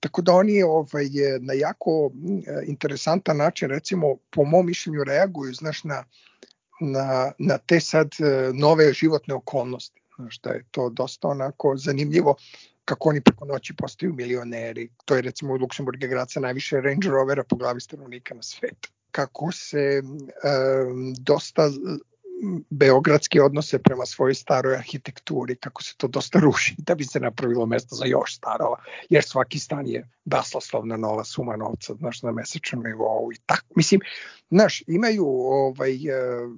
Tako 0.00 0.22
da 0.22 0.32
oni 0.32 0.62
ovaj, 0.62 1.08
na 1.40 1.52
jako 1.52 2.10
interesantan 2.66 3.36
način, 3.36 3.68
recimo, 3.68 4.16
po 4.30 4.44
mom 4.44 4.66
mišljenju 4.66 5.04
reaguju, 5.04 5.54
znaš, 5.54 5.84
na, 5.84 6.04
na, 6.80 7.32
na 7.38 7.58
te 7.58 7.80
sad 7.80 8.08
e, 8.20 8.52
nove 8.54 8.92
životne 8.92 9.34
okolnosti. 9.34 10.02
Znaš, 10.16 10.38
da 10.38 10.50
je 10.50 10.64
to 10.70 10.90
dosta 10.90 11.28
onako 11.28 11.76
zanimljivo 11.76 12.36
kako 12.84 13.08
oni 13.08 13.20
preko 13.20 13.44
noći 13.44 13.74
postaju 13.76 14.12
milioneri. 14.12 14.90
To 15.04 15.14
je 15.14 15.22
recimo 15.22 15.52
u 15.52 15.56
Luksemburg 15.56 16.02
je 16.02 16.08
grad 16.08 16.30
sa 16.30 16.40
najviše 16.40 16.80
Range 16.80 17.08
Rovera 17.08 17.44
po 17.44 17.56
glavi 17.56 17.80
stanovnika 17.80 18.34
na 18.34 18.42
svetu. 18.42 18.90
Kako 19.10 19.52
se 19.52 20.02
um, 20.04 21.14
dosta 21.18 21.70
beogradski 22.70 23.40
odnose 23.40 23.78
prema 23.78 24.06
svojoj 24.06 24.34
staroj 24.34 24.74
arhitekturi, 24.74 25.56
kako 25.56 25.82
se 25.82 25.94
to 25.96 26.08
dosta 26.08 26.38
ruši 26.38 26.74
da 26.78 26.94
bi 26.94 27.04
se 27.04 27.20
napravilo 27.20 27.66
mesto 27.66 27.94
za 27.96 28.04
još 28.04 28.36
starova, 28.36 28.76
jer 29.10 29.24
svaki 29.24 29.58
stan 29.58 29.86
je 29.86 30.08
baslaslovna 30.24 30.96
nova 30.96 31.24
suma 31.24 31.56
novca, 31.56 31.94
znaš, 31.94 32.22
na 32.22 32.32
mesečnom 32.32 32.84
nivou 32.84 33.32
i 33.32 33.36
tako. 33.46 33.66
Mislim, 33.76 34.00
znaš, 34.50 34.82
imaju, 34.86 35.26
ovaj, 35.28 35.94
e, 35.94 36.48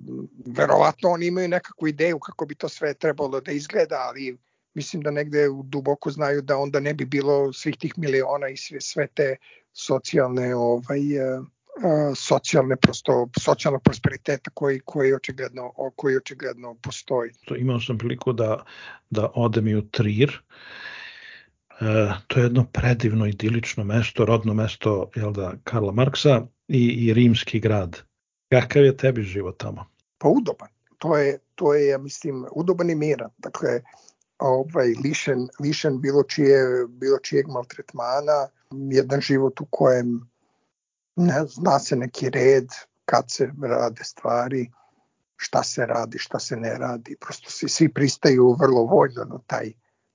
verovatno 0.46 1.10
oni 1.10 1.26
imaju 1.26 1.48
nekakvu 1.48 1.88
ideju 1.88 2.18
kako 2.18 2.46
bi 2.46 2.54
to 2.54 2.68
sve 2.68 2.94
trebalo 2.94 3.40
da 3.40 3.52
izgleda, 3.52 3.96
ali 4.08 4.38
mislim 4.74 5.02
da 5.02 5.10
negde 5.10 5.48
duboko 5.64 6.10
znaju 6.10 6.42
da 6.42 6.56
onda 6.56 6.80
ne 6.80 6.94
bi 6.94 7.04
bilo 7.04 7.52
svih 7.52 7.76
tih 7.76 7.92
miliona 7.96 8.48
i 8.48 8.56
sve, 8.56 8.80
sve 8.80 9.06
te 9.06 9.36
socijalne 9.72 10.54
ovaj, 10.54 11.16
e, 11.16 11.40
socijalne 12.16 12.76
prosto 12.76 13.28
socijalnog 13.40 13.82
prosperiteta 13.82 14.50
koji 14.54 14.80
koji 14.80 15.14
očigledno 15.14 15.72
koji 15.96 16.16
očigledno 16.16 16.74
postoji. 16.82 17.30
Imao 17.58 17.80
sam 17.80 17.98
priliku 17.98 18.32
da 18.32 18.64
da 19.10 19.30
odem 19.34 19.68
i 19.68 19.76
u 19.76 19.82
Trir. 19.82 20.42
E, 21.80 22.12
to 22.26 22.40
je 22.40 22.44
jedno 22.44 22.66
predivno 22.72 23.26
idilično 23.26 23.84
mesto, 23.84 24.24
rodno 24.24 24.54
mesto 24.54 25.10
jel 25.14 25.32
da 25.32 25.54
Karla 25.64 25.92
Marksa 25.92 26.46
i, 26.68 27.06
i 27.06 27.14
rimski 27.14 27.60
grad. 27.60 27.98
Kakav 28.52 28.84
je 28.84 28.96
tebi 28.96 29.22
život 29.22 29.58
tamo? 29.58 29.86
Pa 30.18 30.28
udoban. 30.28 30.68
To 30.98 31.16
je, 31.16 31.38
to 31.54 31.74
je 31.74 31.86
ja 31.86 31.98
mislim, 31.98 32.46
udoban 32.52 32.90
i 32.90 32.94
miran. 32.94 33.30
Dakle, 33.38 33.80
ovaj, 34.38 34.88
lišen, 35.04 35.48
lišen 35.60 36.00
bilo, 36.00 36.22
čije, 36.22 36.86
bilo 36.88 37.18
čijeg 37.18 37.46
maltretmana, 37.48 38.48
jedan 38.70 39.20
život 39.20 39.60
u 39.60 39.66
kojem 39.70 40.20
ne 41.16 41.46
zna 41.46 41.78
se 41.78 41.96
neki 41.96 42.30
red 42.30 42.68
kad 43.04 43.24
se 43.30 43.50
rade 43.62 44.04
stvari, 44.04 44.70
šta 45.36 45.62
se 45.62 45.86
radi, 45.86 46.18
šta 46.18 46.38
se 46.38 46.56
ne 46.56 46.78
radi. 46.78 47.16
Prosto 47.20 47.50
svi, 47.50 47.68
svi 47.68 47.88
pristaju 47.88 48.56
vrlo 48.60 48.82
voljno 48.82 49.24
na 49.24 49.38
taj, 49.46 49.72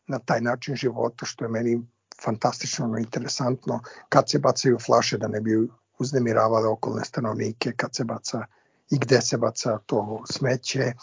na 0.08 0.20
taj 0.20 0.41
način 0.41 0.75
života, 0.75 1.25
što 1.25 1.46
je 1.46 1.50
meni 1.50 1.82
fantastično 2.24 2.98
interesantno. 2.98 3.82
Kad 4.10 4.29
se 4.29 4.39
bacaju 4.39 4.77
flaše 4.79 5.18
da 5.18 5.27
ne 5.27 5.41
bi 5.41 5.68
uznemiravale 6.00 6.68
okolne 6.68 7.06
stanovnike, 7.06 7.72
kad 7.72 7.96
se 7.96 8.03
baca 8.03 8.46
i 8.89 8.98
gde 8.98 9.22
se 9.22 9.38
baca 9.38 9.77
to 9.86 10.24
smeće, 10.32 10.79
e, 10.79 10.94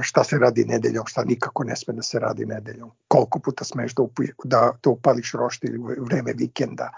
šta 0.00 0.24
se 0.24 0.38
radi 0.38 0.64
nedeljom, 0.64 1.06
šta 1.06 1.24
nikako 1.24 1.64
ne 1.64 1.76
sme 1.76 1.94
da 1.94 2.02
se 2.02 2.18
radi 2.18 2.46
nedeljom, 2.46 2.90
koliko 3.08 3.38
puta 3.38 3.64
smeš 3.64 3.94
da, 3.94 4.02
upi, 4.02 4.22
da, 4.44 4.72
da 4.82 4.90
upališ 4.90 5.32
roštilj 5.32 5.78
u 5.78 6.04
vreme 6.04 6.32
vikenda, 6.32 6.90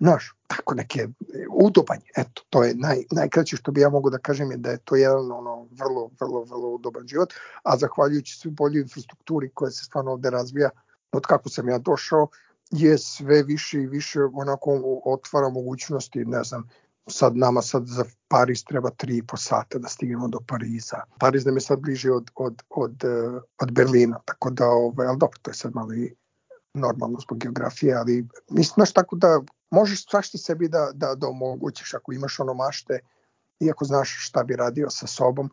Znaš, 0.00 0.34
tako 0.46 0.74
neke 0.74 1.08
udobanje, 1.50 2.06
eto, 2.16 2.42
to 2.50 2.64
je 2.64 2.74
naj, 2.74 3.04
najkraće 3.10 3.56
što 3.56 3.72
bi 3.72 3.80
ja 3.80 3.88
mogu 3.88 4.10
da 4.10 4.18
kažem 4.18 4.50
je 4.50 4.56
da 4.56 4.70
je 4.70 4.78
to 4.78 4.96
jedan 4.96 5.32
ono 5.32 5.68
vrlo, 5.70 6.10
vrlo, 6.20 6.44
vrlo 6.44 6.68
udoban 6.68 7.06
život, 7.06 7.32
a 7.62 7.76
zahvaljujući 7.76 8.38
sve 8.38 8.50
bolju 8.50 8.80
infrastrukturi 8.80 9.50
koja 9.54 9.70
se 9.70 9.84
stvarno 9.84 10.12
ovde 10.12 10.30
razvija 10.30 10.70
od 11.12 11.26
kako 11.26 11.48
sam 11.48 11.68
ja 11.68 11.78
došao, 11.78 12.28
je 12.70 12.98
sve 12.98 13.42
više 13.42 13.82
i 13.82 13.86
više 13.86 14.20
onako 14.34 15.00
otvara 15.04 15.48
mogućnosti, 15.48 16.24
ne 16.24 16.44
znam, 16.44 16.68
sad 17.06 17.36
nama 17.36 17.62
sad 17.62 17.86
za 17.86 18.04
Pariz 18.28 18.64
treba 18.64 18.90
tri 18.90 19.16
i 19.16 19.26
po 19.26 19.36
sata 19.36 19.78
da 19.78 19.88
stignemo 19.88 20.28
do 20.28 20.38
Pariza. 20.46 20.96
Pariz 21.18 21.46
nam 21.46 21.56
je 21.56 21.60
sad 21.60 21.80
bliže 21.80 22.12
od, 22.12 22.30
od, 22.34 22.62
od, 22.70 23.04
od 23.60 23.72
Berlina, 23.72 24.20
tako 24.24 24.50
da, 24.50 24.66
ovaj, 24.66 25.06
ali 25.06 25.18
dobro, 25.18 25.38
to 25.42 25.50
je 25.50 25.54
sad 25.54 25.74
malo 25.74 25.94
i 25.94 26.14
normalno 26.74 27.18
zbog 27.20 27.38
geografije, 27.38 27.94
ali 27.94 28.28
mislim, 28.50 28.74
znaš, 28.74 28.92
tako 28.92 29.16
da 29.16 29.40
možeš 29.74 30.06
svašta 30.10 30.38
sebi 30.38 30.68
da, 30.68 30.90
da, 30.94 31.14
da 31.14 31.28
omogućiš 31.28 31.94
ako 31.94 32.12
imaš 32.12 32.40
ono 32.40 32.54
mašte, 32.54 32.98
iako 33.60 33.84
znaš 33.84 34.16
šta 34.28 34.44
bi 34.44 34.56
radio 34.56 34.90
sa 34.90 35.06
sobom, 35.06 35.50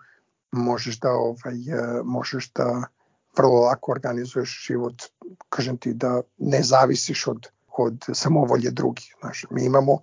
možeš 0.51 0.99
da, 0.99 1.11
ovaj, 1.11 1.55
e, 1.55 2.03
možeš 2.03 2.51
da 2.53 2.83
vrlo 3.37 3.61
lako 3.61 3.91
organizuješ 3.91 4.65
život, 4.67 5.03
kažem 5.49 5.77
ti 5.77 5.93
da 5.93 6.21
ne 6.37 6.63
zavisiš 6.63 7.27
od, 7.27 7.47
od 7.77 8.05
samovolje 8.13 8.71
drugih. 8.71 9.15
Znaš, 9.19 9.45
mi 9.49 9.65
imamo 9.65 9.97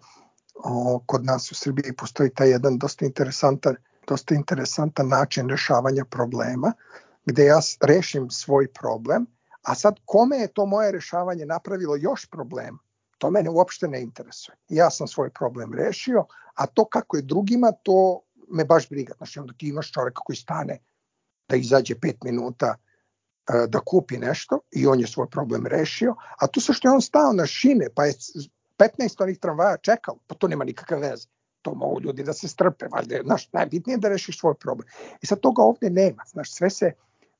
o, 0.55 1.01
kod 1.07 1.25
nas 1.25 1.53
u 1.53 1.55
Srbiji 1.55 1.97
postoji 1.97 2.31
taj 2.31 2.51
jedan 2.51 2.79
dosta 2.79 3.05
interesantan, 3.05 3.77
dosta 4.09 4.35
interesantan 4.35 5.09
način 5.09 5.49
rešavanja 5.49 6.05
problema, 6.05 6.73
gde 7.27 7.45
ja 7.45 7.61
rešim 7.81 8.31
svoj 8.31 8.73
problem, 8.73 9.27
a 9.63 9.75
sad 9.75 9.95
kome 10.05 10.37
je 10.37 10.49
to 10.49 10.67
moje 10.67 10.93
rešavanje 10.93 11.47
napravilo 11.47 11.97
još 11.97 12.27
problem, 12.31 12.79
to 13.19 13.31
mene 13.31 13.51
uopšte 13.51 13.89
ne 13.89 14.03
interesuje. 14.03 14.57
Ja 14.69 14.91
sam 14.91 15.09
svoj 15.09 15.31
problem 15.31 15.75
rešio, 15.75 16.25
a 16.55 16.67
to 16.67 16.85
kako 16.85 17.17
je 17.17 17.23
drugima, 17.23 17.73
to 17.83 18.21
me 18.49 18.65
baš 18.65 18.89
briga. 18.89 19.15
Znači, 19.17 19.39
onda 19.39 19.53
ti 19.53 19.69
imaš 19.69 19.93
čoveka 19.93 20.23
koji 20.25 20.37
stane 20.37 20.79
da 21.49 21.57
izađe 21.57 21.95
pet 22.01 22.25
minuta 22.25 22.75
e, 22.75 23.67
da 23.67 23.81
kupi 23.81 24.19
nešto 24.19 24.61
i 24.71 24.87
on 24.87 25.01
je 25.01 25.07
svoj 25.07 25.31
problem 25.31 25.67
rešio, 25.67 26.15
a 26.39 26.47
tu 26.47 26.61
sa 26.61 26.73
što 26.73 26.89
je 26.89 26.93
on 26.93 27.01
stao 27.01 27.33
na 27.33 27.47
šine, 27.47 27.89
pa 27.95 28.05
je 28.05 28.15
15 28.79 29.23
onih 29.23 29.39
tramvaja 29.39 29.77
čekalo, 29.77 30.19
pa 30.27 30.35
to 30.35 30.49
nema 30.49 30.65
nikakve 30.65 30.97
veze. 30.97 31.29
To 31.63 31.75
mogu 31.75 32.01
ljudi 32.01 32.23
da 32.23 32.33
se 32.33 32.49
strpe, 32.49 32.87
valjda, 32.93 33.23
znaš, 33.25 33.53
najbitnije 33.53 33.95
je 33.95 33.99
da 33.99 34.09
rešiš 34.09 34.41
svoj 34.41 34.55
problem. 34.55 34.89
I 35.23 35.27
sad 35.27 35.41
toga 35.41 35.63
ovde 35.63 35.91
nema, 35.91 36.23
znaš, 36.27 36.53
sve 36.53 36.71
se 36.71 36.93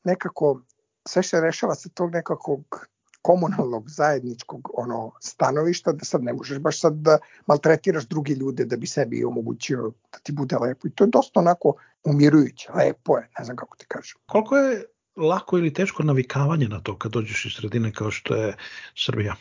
nekako, 0.05 0.61
sve 1.09 1.23
se 1.23 1.41
rešava 1.41 1.75
sa 1.75 1.89
tog 1.89 2.11
nekakvog 2.13 2.89
komunalnog 3.23 3.91
zajedničkog 3.91 4.71
ono 4.75 5.13
stanovišta 5.21 5.93
da 5.93 6.05
sad 6.05 6.23
ne 6.23 6.33
možeš 6.33 6.59
baš 6.59 6.81
sad 6.81 6.95
da 6.95 7.19
maltretiraš 7.47 8.07
drugi 8.07 8.33
ljude 8.33 8.65
da 8.65 8.77
bi 8.77 8.87
sebi 8.87 9.25
omogućio 9.25 9.93
da 10.13 10.19
ti 10.19 10.33
bude 10.33 10.57
lepo 10.57 10.89
i 10.89 10.91
to 10.91 11.05
je 11.05 11.11
dosta 11.11 11.41
onako 11.41 11.75
umirujuće, 12.05 12.69
lepo 12.73 13.17
je, 13.17 13.29
ne 13.39 13.45
znam 13.45 13.57
kako 13.57 13.77
ti 13.77 13.87
kažem. 13.89 14.21
Koliko 14.27 14.57
je 14.57 14.85
lako 15.17 15.59
ili 15.59 15.73
teško 15.73 16.03
navikavanje 16.03 16.69
na 16.69 16.81
to 16.81 16.99
kad 16.99 17.13
dođeš 17.13 17.47
iz 17.47 17.53
sredine 17.53 17.93
kao 17.93 18.11
što 18.11 18.35
je 18.35 18.57
Srbija? 18.97 19.35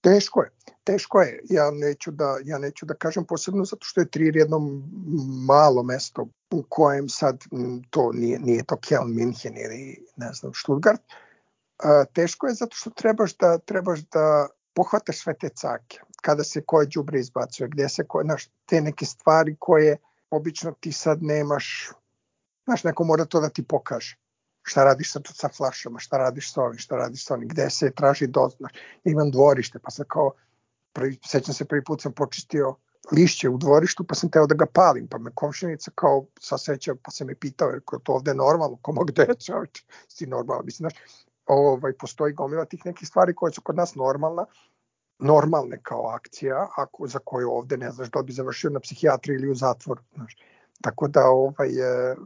Teško 0.00 0.42
je, 0.42 0.50
teško 0.84 1.20
je. 1.20 1.40
Ja 1.50 1.70
neću 1.70 2.10
da, 2.10 2.36
ja 2.44 2.58
neću 2.58 2.86
da 2.86 2.94
kažem 2.94 3.24
posebno 3.24 3.64
zato 3.64 3.84
što 3.84 4.00
je 4.00 4.10
Trier 4.10 4.36
jedno 4.36 4.58
malo 5.46 5.82
mesto 5.82 6.28
u 6.50 6.62
kojem 6.68 7.08
sad 7.08 7.44
to 7.90 8.10
nije, 8.12 8.38
nije 8.38 8.64
to 8.64 8.76
Kjell 8.76 9.08
Minhen 9.08 9.56
ili 9.56 10.06
ne 10.16 10.32
znam 10.32 10.52
Stuttgart, 10.54 11.00
a, 11.00 11.25
teško 12.12 12.46
je 12.46 12.54
zato 12.54 12.76
što 12.76 12.90
trebaš 12.90 13.36
da, 13.36 13.58
trebaš 13.58 14.00
da 14.00 14.48
pohvataš 14.74 15.18
sve 15.18 15.34
te 15.34 15.48
cake. 15.48 16.00
Kada 16.22 16.44
se 16.44 16.62
koje 16.66 16.86
đubre 16.86 17.20
izbacuje, 17.20 17.68
gde 17.68 17.88
se 17.88 18.04
koje, 18.06 18.24
znaš, 18.24 18.48
te 18.66 18.80
neke 18.80 19.04
stvari 19.04 19.56
koje 19.58 19.96
obično 20.30 20.72
ti 20.80 20.92
sad 20.92 21.22
nemaš, 21.22 21.90
znaš, 22.64 22.84
neko 22.84 23.04
mora 23.04 23.24
to 23.24 23.40
da 23.40 23.48
ti 23.48 23.62
pokaže. 23.62 24.16
Šta 24.62 24.84
radiš 24.84 25.12
sa, 25.12 25.20
sa 25.34 25.48
flašama, 25.48 25.98
šta 25.98 26.18
radiš 26.18 26.52
sa 26.52 26.62
ovim, 26.62 26.78
šta 26.78 26.96
radiš 26.96 27.26
sa 27.26 27.34
ovim, 27.34 27.48
gde 27.48 27.70
se 27.70 27.90
traži 27.90 28.26
dozna. 28.26 28.68
Imam 29.04 29.30
dvorište, 29.30 29.78
pa 29.78 29.90
sad 29.90 30.06
kao, 30.08 30.32
prvi, 30.92 31.18
sećam 31.26 31.54
se 31.54 31.64
prvi 31.64 31.84
put 31.84 32.02
sam 32.02 32.12
počistio 32.12 32.74
lišće 33.12 33.48
u 33.48 33.58
dvorištu, 33.58 34.04
pa 34.04 34.14
sam 34.14 34.30
teo 34.30 34.46
da 34.46 34.54
ga 34.54 34.66
palim, 34.66 35.06
pa 35.08 35.18
me 35.18 35.30
komšinica 35.34 35.90
kao 35.94 36.26
saseća, 36.40 36.94
pa 37.02 37.10
se 37.10 37.24
me 37.24 37.34
pitao, 37.34 37.70
je 37.70 37.80
to 38.02 38.12
ovde 38.12 38.34
normalno, 38.34 38.78
ko 38.82 38.92
mogu 38.92 39.12
da 39.12 39.34
čovječ, 39.34 39.84
si 40.08 40.26
normalno, 40.26 40.62
mislim, 40.64 40.90
znaš, 40.90 41.26
ovaj, 41.46 41.92
postoji 41.92 42.32
gomila 42.32 42.64
tih 42.64 42.86
nekih 42.86 43.08
stvari 43.08 43.34
koje 43.34 43.52
su 43.52 43.62
kod 43.62 43.76
nas 43.76 43.94
normalna, 43.94 44.46
normalne 45.18 45.80
kao 45.82 46.06
akcija, 46.06 46.68
ako, 46.76 47.06
za 47.06 47.18
koju 47.24 47.50
ovde 47.50 47.76
ne 47.76 47.90
znaš 47.90 48.10
da 48.10 48.22
bi 48.22 48.32
završio 48.32 48.70
na 48.70 48.80
psihijatriji 48.80 49.34
ili 49.34 49.50
u 49.50 49.54
zatvoru. 49.54 50.02
Znaš. 50.14 50.36
Tako 50.82 51.08
da 51.08 51.26
ovaj, 51.26 51.68
e, 51.68 52.16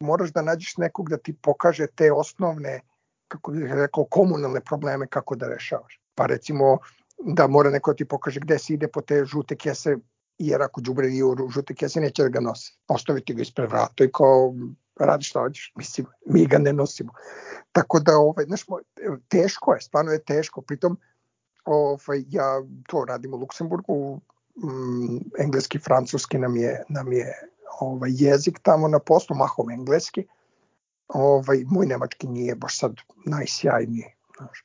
moraš 0.00 0.32
da 0.32 0.42
nađeš 0.42 0.76
nekog 0.76 1.10
da 1.10 1.16
ti 1.16 1.36
pokaže 1.42 1.86
te 1.86 2.12
osnovne, 2.12 2.80
kako 3.28 3.52
bih 3.52 3.72
rekao, 3.72 4.04
komunalne 4.04 4.60
probleme 4.60 5.06
kako 5.06 5.36
da 5.36 5.48
rešavaš. 5.48 6.00
Pa 6.14 6.26
recimo 6.26 6.78
da 7.18 7.46
mora 7.46 7.70
neko 7.70 7.92
da 7.92 7.96
ti 7.96 8.04
pokaže 8.04 8.40
gde 8.40 8.58
se 8.58 8.74
ide 8.74 8.88
po 8.88 9.00
te 9.00 9.24
žute 9.24 9.56
kese, 9.56 9.96
jer 10.38 10.62
ako 10.62 10.80
džubre 10.80 11.08
u 11.24 11.50
žute 11.50 11.74
kese 11.74 12.00
neće 12.00 12.22
da 12.22 12.28
ga 12.28 12.40
nosi. 12.40 12.78
Ostaviti 12.88 13.34
ga 13.34 13.42
ispred 13.42 13.70
vrata 13.70 14.04
i 14.04 14.12
kao 14.12 14.54
šta 15.20 15.40
hoćeš, 15.40 15.72
mislim, 15.76 16.06
mi 16.26 16.46
ga 16.46 16.58
ne 16.58 16.72
nosimo. 16.72 17.12
Tako 17.72 18.00
da, 18.00 18.16
ovaj, 18.16 18.44
znaš, 18.44 18.64
teško 19.28 19.74
je, 19.74 19.80
stvarno 19.80 20.12
je 20.12 20.24
teško, 20.24 20.60
pritom 20.60 20.98
ovaj, 21.64 22.24
ja 22.28 22.62
to 22.88 23.04
radim 23.04 23.34
u 23.34 23.36
Luksemburgu, 23.36 24.20
mm, 24.56 25.16
engleski, 25.38 25.78
francuski 25.78 26.38
nam 26.38 26.56
je, 26.56 26.84
nam 26.88 27.12
je 27.12 27.34
ovaj, 27.80 28.10
jezik 28.14 28.58
tamo 28.62 28.88
na 28.88 28.98
poslu, 28.98 29.36
mahom 29.36 29.70
engleski, 29.70 30.26
ovaj, 31.08 31.64
moj 31.66 31.86
nemački 31.86 32.26
nije 32.26 32.54
baš 32.54 32.78
sad 32.78 32.96
najsjajniji, 33.26 34.14
znaš. 34.36 34.64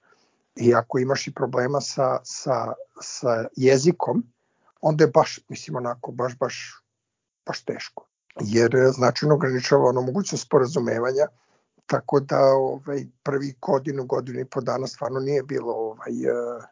I 0.56 0.76
ako 0.76 1.00
imaš 1.00 1.28
i 1.28 1.34
problema 1.34 1.82
sa, 1.82 2.20
sa, 2.24 2.74
sa 3.02 3.46
jezikom, 3.56 4.24
onda 4.82 5.04
je 5.04 5.12
baš, 5.12 5.39
mislim, 5.50 5.76
onako, 5.76 6.12
baš, 6.12 6.38
baš, 6.38 6.84
baš 7.46 7.63
teško. 7.63 8.11
Jer 8.39 8.72
značajno 8.96 9.36
ograničava 9.36 9.89
ono 9.89 10.02
mogućnost 10.02 10.44
sporazumevanja, 10.44 11.28
tako 11.86 12.20
da 12.20 12.39
ovaj, 12.39 13.06
prvi 13.24 13.54
godinu, 13.62 14.06
godinu 14.06 14.39
i 14.39 14.46
po 14.46 14.62
dana 14.62 14.88
stvarno 14.88 15.20
nije 15.20 15.44
bilo 15.44 15.74
ovaj, 15.74 16.12
uh, 16.12 16.63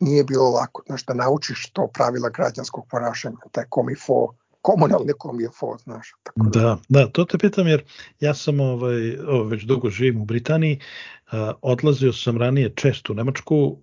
nije 0.00 0.24
bilo 0.24 0.50
lako, 0.50 0.82
znaš, 0.86 1.04
da 1.06 1.14
naučiš 1.14 1.70
to 1.72 1.88
pravila 1.94 2.28
građanskog 2.28 2.86
ponašanja, 2.90 3.36
taj 3.52 3.64
komifo, 3.68 4.34
komunalni 4.62 5.12
komifo, 5.18 5.76
znaš. 5.82 6.12
Tako 6.22 6.48
da. 6.48 6.60
da, 6.60 6.78
da, 6.88 7.08
to 7.08 7.24
te 7.24 7.38
pitam 7.38 7.66
jer 7.66 7.84
ja 8.20 8.34
sam 8.34 8.60
ovaj, 8.60 9.18
ovo, 9.18 9.44
već 9.44 9.62
dugo 9.64 9.90
živim 9.90 10.22
u 10.22 10.24
Britaniji, 10.24 10.80
odlazio 11.62 12.12
sam 12.12 12.38
ranije 12.38 12.72
često 12.74 13.12
u 13.12 13.16
Nemačku 13.16 13.76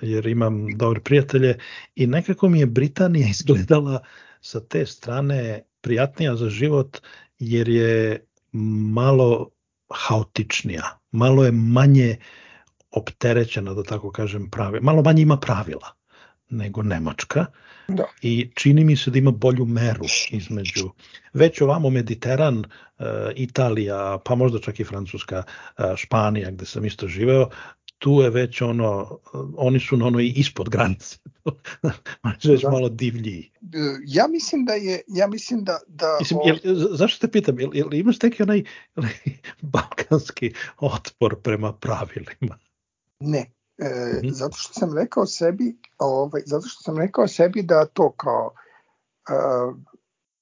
jer 0.00 0.26
imam 0.26 0.66
dobre 0.76 1.00
prijatelje 1.00 1.58
i 1.94 2.06
nekako 2.06 2.48
mi 2.48 2.60
je 2.60 2.66
Britanija 2.66 3.28
izgledala 3.36 4.02
sa 4.40 4.60
te 4.60 4.86
strane 4.86 5.62
prijatnija 5.88 6.36
za 6.36 6.50
život 6.50 6.98
jer 7.38 7.68
je 7.68 8.26
malo 8.92 9.50
haotičnija, 9.88 10.98
malo 11.10 11.44
je 11.44 11.52
manje 11.52 12.16
opterećena, 12.90 13.74
da 13.74 13.82
tako 13.82 14.10
kažem, 14.12 14.50
pravila, 14.50 14.82
malo 14.82 15.02
manje 15.02 15.22
ima 15.22 15.36
pravila 15.36 15.94
nego 16.50 16.82
Nemačka 16.82 17.46
da. 17.88 18.04
i 18.22 18.50
čini 18.54 18.84
mi 18.84 18.96
se 18.96 19.10
da 19.10 19.18
ima 19.18 19.30
bolju 19.30 19.64
meru 19.64 20.04
između 20.30 20.90
već 21.32 21.60
ovamo 21.60 21.90
Mediteran, 21.90 22.64
e, 22.64 23.04
Italija, 23.36 24.18
pa 24.24 24.34
možda 24.34 24.60
čak 24.60 24.80
i 24.80 24.84
Francuska, 24.84 25.42
e, 25.78 25.96
Španija 25.96 26.50
gde 26.50 26.64
sam 26.64 26.84
isto 26.84 27.08
živeo, 27.08 27.48
tu 27.98 28.10
je 28.10 28.30
već 28.30 28.62
ono, 28.62 29.18
oni 29.56 29.80
su 29.80 29.96
na 29.96 30.06
onoj 30.06 30.32
ispod 30.36 30.68
granice, 30.68 31.16
već 32.48 32.62
da. 32.62 32.70
malo 32.70 32.88
divljiji. 32.88 33.52
Ja 34.06 34.26
mislim 34.28 34.64
da 34.64 34.72
je, 34.72 35.00
ja 35.06 35.26
mislim 35.26 35.64
da... 35.64 35.78
da 35.88 36.16
mislim, 36.20 36.40
jel, 36.44 36.56
zašto 36.74 37.26
te 37.26 37.32
pitam, 37.32 37.60
jel, 37.60 37.70
jel 37.74 37.94
imaš 37.94 38.22
neki 38.22 38.42
onaj, 38.42 38.64
balkanski 39.72 40.52
otpor 40.78 41.42
prema 41.42 41.72
pravilima? 41.72 42.58
Ne, 43.20 43.52
e, 43.78 43.84
-hmm. 43.84 44.30
zato 44.30 44.56
što 44.56 44.72
sam 44.72 44.98
rekao 44.98 45.26
sebi, 45.26 45.76
ovaj, 45.98 46.42
zato 46.46 46.68
što 46.68 46.82
sam 46.82 46.98
rekao 46.98 47.28
sebi 47.28 47.62
da 47.62 47.86
to 47.86 48.12
kao 48.12 48.54
uh, 49.30 49.76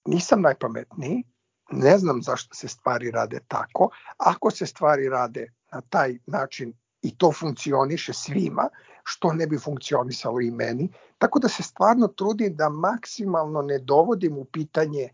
nisam 0.07 0.41
najpametniji, 0.41 1.23
ne 1.71 1.99
znam 1.99 2.23
zašto 2.23 2.55
se 2.55 2.69
stvari 2.69 3.11
rade 3.11 3.41
tako, 3.49 3.91
ako 4.17 4.51
se 4.51 4.67
stvari 4.67 5.09
rade 5.09 5.53
na 5.73 5.81
taj 5.81 6.19
način 6.27 6.73
i 7.07 7.17
to 7.19 7.33
funkcioniše 7.33 8.13
svima, 8.13 8.69
što 9.05 9.33
ne 9.33 9.47
bi 9.47 9.59
funkcionisalo 9.59 10.41
i 10.41 10.51
meni, 10.51 10.89
tako 11.19 11.39
da 11.39 11.49
se 11.49 11.63
stvarno 11.63 12.09
trudim 12.09 12.57
da 12.57 12.69
maksimalno 12.69 13.63
ne 13.63 13.79
dovodim 13.79 14.39
u 14.39 14.45
pitanje 14.45 15.09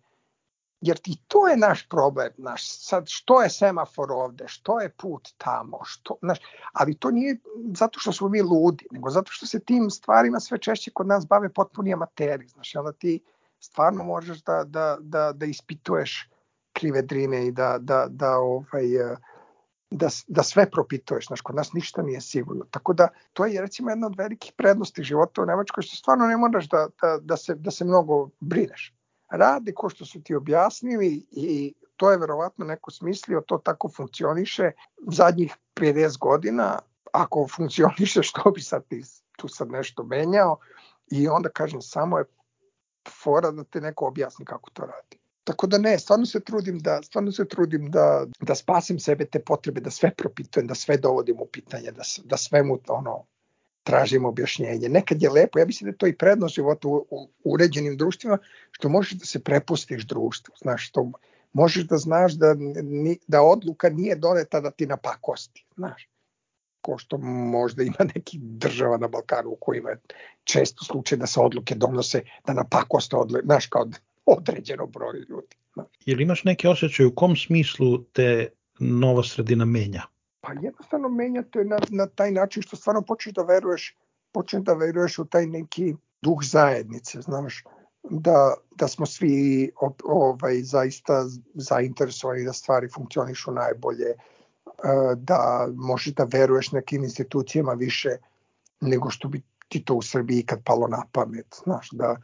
jer 0.82 1.00
i 1.06 1.16
to 1.28 1.48
je 1.48 1.56
naš 1.56 1.88
problem, 1.88 2.32
naš, 2.36 2.62
sad 2.78 3.04
što 3.06 3.42
je 3.42 3.50
semafor 3.50 4.12
ovde, 4.12 4.44
što 4.48 4.80
je 4.80 4.88
put 4.88 5.28
tamo, 5.38 5.78
što, 5.84 6.16
naš, 6.22 6.38
ali 6.72 6.94
to 6.94 7.10
nije 7.10 7.36
zato 7.76 8.00
što 8.00 8.12
smo 8.12 8.28
mi 8.28 8.42
ludi, 8.42 8.86
nego 8.90 9.10
zato 9.10 9.32
što 9.32 9.46
se 9.46 9.60
tim 9.60 9.90
stvarima 9.90 10.40
sve 10.40 10.58
češće 10.58 10.90
kod 10.90 11.06
nas 11.06 11.26
bave 11.26 11.48
potpuni 11.48 11.92
amateri, 11.92 12.48
znaš, 12.48 12.74
onda 12.74 12.92
ti 12.92 13.20
stvarno 13.60 14.04
možeš 14.04 14.42
da, 14.42 14.64
da, 14.64 14.96
da, 15.00 15.32
da 15.32 15.46
ispituješ 15.46 16.30
krive 16.72 17.02
drine 17.02 17.46
i 17.46 17.52
da, 17.52 17.78
da, 17.80 18.06
da, 18.10 18.36
ovaj, 18.36 18.86
da, 19.92 20.08
da 20.26 20.42
sve 20.42 20.70
propituješ, 20.70 21.26
znaš, 21.26 21.40
kod 21.40 21.56
nas 21.56 21.72
ništa 21.72 22.02
nije 22.02 22.20
sigurno. 22.20 22.64
Tako 22.70 22.92
da 22.92 23.08
to 23.32 23.46
je 23.46 23.60
recimo 23.60 23.90
jedna 23.90 24.06
od 24.06 24.16
velikih 24.16 24.52
prednosti 24.56 25.02
života 25.02 25.42
u 25.42 25.46
Nemačkoj, 25.46 25.82
što 25.82 25.96
stvarno 25.96 26.26
ne 26.26 26.36
moraš 26.36 26.68
da, 26.68 26.88
da, 27.02 27.18
da, 27.20 27.36
se, 27.36 27.54
da 27.54 27.70
se 27.70 27.84
mnogo 27.84 28.28
brineš 28.40 28.94
rade 29.32 29.72
ko 29.74 29.88
što 29.88 30.04
su 30.04 30.22
ti 30.22 30.34
objasnili 30.34 31.26
i 31.30 31.74
to 31.96 32.10
je 32.10 32.18
verovatno 32.18 32.64
neko 32.64 32.90
smislio, 32.90 33.42
to 33.46 33.58
tako 33.58 33.88
funkcioniše 33.88 34.70
zadnjih 35.10 35.56
50 35.74 36.18
godina, 36.18 36.78
ako 37.12 37.46
funkcioniše 37.56 38.22
što 38.32 38.50
bi 38.50 38.60
sad 38.60 38.86
ti 38.88 39.02
tu 39.36 39.48
sad 39.48 39.70
nešto 39.70 40.04
menjao 40.04 40.58
i 41.10 41.28
onda 41.28 41.48
kažem 41.48 41.82
samo 41.82 42.18
je 42.18 42.24
fora 43.22 43.50
da 43.50 43.64
te 43.64 43.80
neko 43.80 44.06
objasni 44.06 44.44
kako 44.44 44.70
to 44.70 44.82
radi. 44.82 45.21
Tako 45.44 45.66
da 45.66 45.78
ne, 45.78 45.98
stvarno 45.98 46.26
se 46.26 46.40
trudim 46.40 46.78
da 46.78 47.02
stvarno 47.02 47.32
se 47.32 47.48
trudim 47.48 47.90
da 47.90 48.26
da 48.40 48.54
spasim 48.54 48.98
sebe 48.98 49.24
te 49.24 49.40
potrebe 49.40 49.80
da 49.80 49.90
sve 49.90 50.10
propitujem, 50.14 50.66
da 50.66 50.74
sve 50.74 50.96
dovodim 50.96 51.40
u 51.40 51.46
pitanje, 51.46 51.90
da 51.90 52.02
da 52.24 52.36
svemu 52.36 52.78
ono 52.88 53.24
tražimo 53.82 54.28
objašnjenje. 54.28 54.88
Nekad 54.88 55.22
je 55.22 55.30
lepo, 55.30 55.58
ja 55.58 55.66
mislim 55.66 55.86
da 55.86 55.94
je 55.94 55.98
to 55.98 56.06
i 56.06 56.16
prednost 56.16 56.54
života 56.54 56.88
u, 56.88 57.06
u 57.10 57.28
uređenim 57.44 57.96
društvima, 57.96 58.38
što 58.70 58.88
možeš 58.88 59.12
da 59.12 59.26
se 59.26 59.42
prepustiš 59.44 60.06
društvu, 60.06 60.54
znaš, 60.62 60.88
što 60.88 61.10
možeš 61.52 61.84
da 61.84 61.96
znaš 61.96 62.32
da, 62.32 62.54
da 63.26 63.42
odluka 63.42 63.90
nije 63.90 64.16
doneta 64.16 64.60
da 64.60 64.70
ti 64.70 64.86
napakosti, 64.86 65.66
znaš 65.76 66.08
ko 66.82 66.98
što 66.98 67.18
možda 67.18 67.82
ima 67.82 68.04
neki 68.14 68.38
država 68.40 68.96
na 68.96 69.08
Balkanu 69.08 69.50
u 69.50 69.56
kojima 69.60 69.90
je 69.90 70.00
često 70.44 70.84
slučaj 70.84 71.18
da 71.18 71.26
se 71.26 71.40
odluke 71.40 71.74
donose 71.74 72.22
da 72.46 72.52
napakoste 72.52 73.16
odluke, 73.16 73.44
znaš, 73.44 73.66
kao 73.66 73.88
određeno 74.26 74.86
broj 74.86 75.18
ljudi. 75.28 75.56
Ili 76.06 76.22
imaš 76.22 76.44
neki 76.44 76.68
osjećaj 76.68 77.06
u 77.06 77.14
kom 77.14 77.36
smislu 77.36 78.04
te 78.04 78.48
nova 78.78 79.22
sredina 79.22 79.64
menja? 79.64 80.02
Pa 80.40 80.52
jednostavno 80.52 81.08
menjate 81.08 81.64
na, 81.64 81.78
na 81.90 82.06
taj 82.06 82.30
način 82.30 82.62
što 82.62 82.76
stvarno 82.76 83.02
počneš 83.02 83.34
da 83.34 83.42
veruješ, 83.42 83.96
počneš 84.32 84.62
da 84.62 84.74
veruješ 84.74 85.18
u 85.18 85.24
taj 85.24 85.46
neki 85.46 85.94
duh 86.22 86.38
zajednice, 86.42 87.20
znaš, 87.20 87.64
da, 88.10 88.54
da 88.76 88.88
smo 88.88 89.06
svi 89.06 89.70
ovaj, 90.04 90.62
zaista 90.62 91.24
zainteresovani 91.54 92.44
da 92.44 92.52
stvari 92.52 92.88
funkcionišu 92.88 93.52
najbolje, 93.52 94.08
e, 94.08 94.16
da 95.16 95.68
možeš 95.74 96.14
da 96.14 96.24
veruješ 96.24 96.72
nekim 96.72 97.04
institucijama 97.04 97.72
više 97.72 98.16
nego 98.80 99.10
što 99.10 99.28
bi 99.28 99.42
ti 99.68 99.84
to 99.84 99.94
u 99.94 100.02
Srbiji 100.02 100.42
kad 100.42 100.64
palo 100.64 100.88
na 100.88 101.02
pamet, 101.12 101.46
znaš, 101.64 101.88
da 101.92 102.16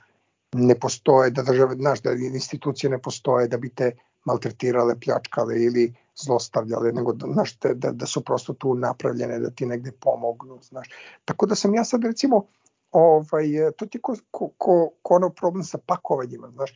ne 0.54 0.74
postoje, 0.74 1.30
da 1.30 1.42
države, 1.42 1.74
znaš, 1.74 2.00
da 2.00 2.12
institucije 2.12 2.90
ne 2.90 2.98
postoje 2.98 3.48
da 3.48 3.56
bi 3.56 3.68
te 3.68 3.92
maltretirale, 4.24 5.00
pljačkale 5.00 5.62
ili 5.62 5.94
zlostavljale, 6.24 6.92
nego 6.92 7.12
da, 7.12 7.26
znaš, 7.32 7.58
da, 7.58 7.92
da 7.92 8.06
su 8.06 8.24
prosto 8.24 8.52
tu 8.52 8.74
napravljene 8.74 9.38
da 9.38 9.50
ti 9.50 9.66
negde 9.66 9.92
pomognu, 10.00 10.58
znaš. 10.62 10.88
Tako 11.24 11.46
da 11.46 11.54
sam 11.54 11.74
ja 11.74 11.84
sad 11.84 12.04
recimo, 12.04 12.46
ovaj, 12.90 13.46
to 13.76 13.86
ti 13.86 14.00
ko, 14.00 14.16
ko, 14.30 14.48
ko, 14.58 14.90
ko 15.02 15.14
ono 15.14 15.30
problem 15.30 15.64
sa 15.64 15.78
pakovanjima, 15.86 16.50
znaš, 16.50 16.72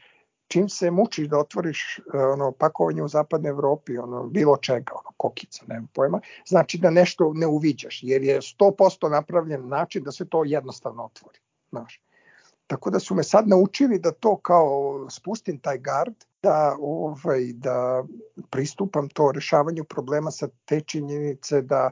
čim 0.49 0.69
se 0.69 0.91
mučiš 0.91 1.29
da 1.29 1.39
otvoriš 1.39 2.01
ono 2.35 2.53
pakovanje 2.53 3.03
u 3.03 3.09
zapadnoj 3.09 3.51
Evropi, 3.51 3.99
ono 3.99 4.27
bilo 4.27 4.57
čega, 4.57 4.93
ono 4.93 5.17
kokica, 5.17 5.65
nema 5.69 5.87
pojma, 5.95 6.21
znači 6.47 6.79
da 6.79 6.91
nešto 6.91 7.33
ne 7.35 7.47
uviđaš, 7.47 8.01
jer 8.03 8.23
je 8.23 8.41
100% 8.41 9.11
napravljen 9.11 9.69
način 9.69 10.03
da 10.03 10.13
se 10.13 10.29
to 10.29 10.45
jednostavno 10.45 11.05
otvori, 11.05 11.39
znaš. 11.71 12.03
Tako 12.73 12.91
da 12.91 12.99
su 12.99 13.15
me 13.15 13.23
sad 13.23 13.49
naučili 13.49 13.99
da 13.99 14.13
to 14.13 14.37
kao 14.37 15.07
spustim 15.11 15.59
taj 15.59 15.79
gard, 15.79 16.15
da, 16.43 16.77
ovaj, 16.81 17.53
da 17.53 18.05
pristupam 18.51 19.09
to 19.09 19.33
rešavanju 19.33 19.85
problema 19.85 20.31
sa 20.31 20.49
te 20.65 20.81
činjenice 20.81 21.63
da 21.63 21.91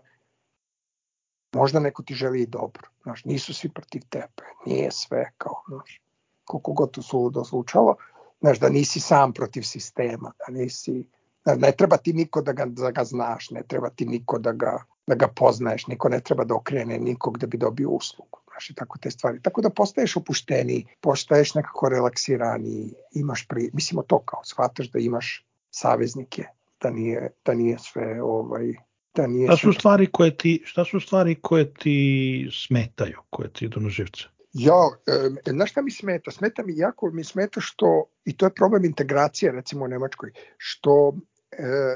možda 1.53 1.81
neko 1.81 2.03
ti 2.03 2.15
želi 2.15 2.43
i 2.43 2.47
dobro. 2.47 2.89
Znaš, 3.03 3.25
nisu 3.25 3.55
svi 3.55 3.69
protiv 3.69 4.03
tebe, 4.09 4.45
nije 4.67 4.91
sve 4.93 5.31
kao, 5.39 5.63
znaš, 5.69 6.01
koliko 6.45 6.73
god 6.73 6.91
to 6.91 7.03
suludo 7.03 7.45
zvučalo, 7.45 7.97
znaš, 8.41 8.59
da 8.61 8.69
nisi 8.69 9.01
sam 9.01 9.33
protiv 9.33 9.63
sistema, 9.63 10.33
da 10.39 10.53
nisi, 10.53 11.07
znaš, 11.43 11.59
ne 11.59 11.73
treba 11.73 11.97
ti 11.97 12.13
niko 12.13 12.43
da 12.43 12.53
ga, 12.53 12.67
da 12.67 12.91
ga 12.91 13.05
znaš, 13.05 13.51
ne 13.51 13.63
treba 13.63 13.91
ti 13.91 14.07
niko 14.07 14.39
da 14.39 14.53
ga, 14.53 14.85
da 15.11 15.15
ga 15.15 15.29
poznaješ, 15.29 15.87
niko 15.87 16.09
ne 16.09 16.21
treba 16.21 16.45
da 16.45 16.55
okrene 16.55 16.99
nikog 16.99 17.39
da 17.39 17.47
bi 17.47 17.59
dobio 17.59 17.91
uslugu 17.91 18.41
znaš, 18.61 18.71
i 18.71 18.75
tako 18.75 18.99
te 18.99 19.11
stvari. 19.11 19.43
Tako 19.43 19.61
da 19.61 19.71
postaješ 19.71 20.17
opušteni, 20.17 20.87
postaješ 21.01 21.55
nekako 21.55 21.89
relaksirani, 21.89 22.93
imaš 23.15 23.47
pri, 23.49 23.71
mislimo 23.73 24.03
to 24.03 24.19
kao, 24.19 24.45
shvataš 24.45 24.91
da 24.91 24.99
imaš 24.99 25.47
saveznike, 25.71 26.45
da 26.83 26.91
nije, 26.91 27.31
da 27.45 27.55
nije 27.55 27.79
sve 27.79 28.23
ovaj, 28.23 28.75
da 29.15 29.27
nije 29.27 29.47
šta 29.47 29.57
su 29.57 29.73
stvari 29.73 30.07
koje 30.07 30.37
ti 30.37 30.63
šta 30.65 30.85
su 30.85 31.01
stvari 31.01 31.35
koje 31.35 31.75
ti 31.75 32.49
smetaju 32.53 33.19
koje 33.31 33.53
ti 33.53 33.65
idu 33.65 33.81
na 33.81 33.89
živce 33.89 34.25
Ja, 34.53 34.89
e, 35.07 35.51
znaš 35.51 35.71
šta 35.71 35.83
mi 35.83 35.91
smeta? 35.91 36.31
Smeta 36.31 36.63
mi 36.63 36.73
jako, 36.77 37.11
mi 37.13 37.25
smeta 37.25 37.61
što, 37.61 38.05
i 38.25 38.37
to 38.37 38.47
je 38.47 38.55
problem 38.55 38.85
integracije 38.85 39.53
recimo 39.53 39.85
u 39.85 39.89
Nemačkoj, 39.89 40.33
što 40.57 41.15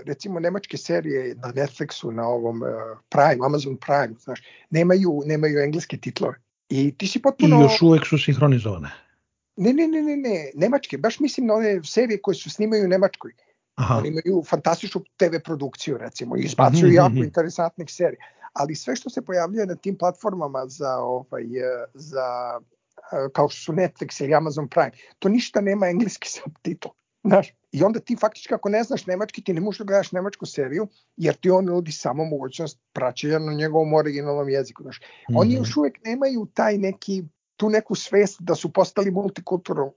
recimo 0.07 0.41
nemačke 0.41 0.77
serije 0.77 1.35
na 1.35 1.53
Netflixu, 1.53 2.11
na 2.11 2.29
ovom 2.29 2.63
e, 2.65 2.67
Prime, 3.09 3.47
Amazon 3.47 3.77
Prime, 3.77 4.15
znaš, 4.19 4.43
nemaju, 4.71 5.23
nemaju 5.27 5.59
engleske 5.59 5.97
titlove. 5.97 6.35
I 6.69 6.95
ti 6.99 7.07
si 7.07 7.23
potpuno... 7.23 7.61
I 7.61 7.63
još 7.63 7.83
uvek 7.83 8.07
su 8.07 8.19
sinhronizovane. 8.19 8.91
Ne, 9.57 9.73
ne, 9.73 9.89
ne, 9.89 10.03
ne, 10.03 10.17
ne, 10.17 10.51
nemačke, 10.55 10.99
baš 10.99 11.21
mislim 11.21 11.47
na 11.47 11.55
one 11.55 11.81
serije 11.85 12.23
koje 12.23 12.35
su 12.35 12.51
snimaju 12.51 12.85
u 12.85 12.89
Nemačkoj. 12.89 13.33
Aha. 13.75 13.97
Oni 13.97 14.09
imaju 14.09 14.43
fantastičnu 14.47 15.01
TV 15.17 15.39
produkciju 15.45 15.99
recimo 15.99 16.37
i 16.37 16.41
izbacuju 16.41 16.87
mm 16.87 16.91
-hmm. 16.91 16.95
jako 16.95 17.17
interesantnih 17.17 17.91
serija. 17.91 18.21
Ali 18.53 18.75
sve 18.75 18.97
što 18.97 19.11
se 19.11 19.23
pojavljuje 19.23 19.67
na 19.67 19.75
tim 19.75 19.99
platformama 19.99 20.67
za, 20.67 20.97
ovaj, 20.97 21.43
e, 21.43 21.85
za 21.95 22.61
kao 23.33 23.49
što 23.49 23.61
su 23.61 23.73
Netflix 23.73 24.25
ili 24.25 24.35
Amazon 24.35 24.69
Prime, 24.69 24.91
to 25.19 25.29
ništa 25.29 25.61
nema 25.61 25.87
engleski 25.87 26.29
subtitl. 26.43 26.89
Znaš, 27.25 27.53
I 27.75 27.83
onda 27.83 28.01
ti 28.01 28.17
faktički 28.21 28.55
ako 28.55 28.69
ne 28.69 28.83
znaš 28.83 29.07
nemački, 29.07 29.43
ti 29.45 29.53
ne 29.53 29.61
možeš 29.61 29.79
da 29.79 29.85
gledaš 29.85 30.13
nemačku 30.13 30.47
seriju, 30.47 30.87
jer 31.17 31.35
ti 31.35 31.51
on 31.51 31.65
nudi 31.65 31.93
samo 31.93 32.25
mogućnost 32.25 32.79
praćenja 32.93 33.39
na 33.39 33.53
njegovom 33.53 33.95
originalnom 33.95 34.49
jeziku. 34.49 34.83
Znaš. 34.83 35.01
Mm 35.01 35.33
-hmm. 35.33 35.41
Oni 35.41 35.55
još 35.55 35.77
uvek 35.77 35.99
nemaju 36.05 36.47
taj 36.55 36.79
neki 36.79 37.25
tu 37.57 37.71
neku 37.71 37.95
svest 37.95 38.41
da 38.41 38.55
su 38.55 38.73
postali 38.73 39.11
multikulturno, 39.11 39.93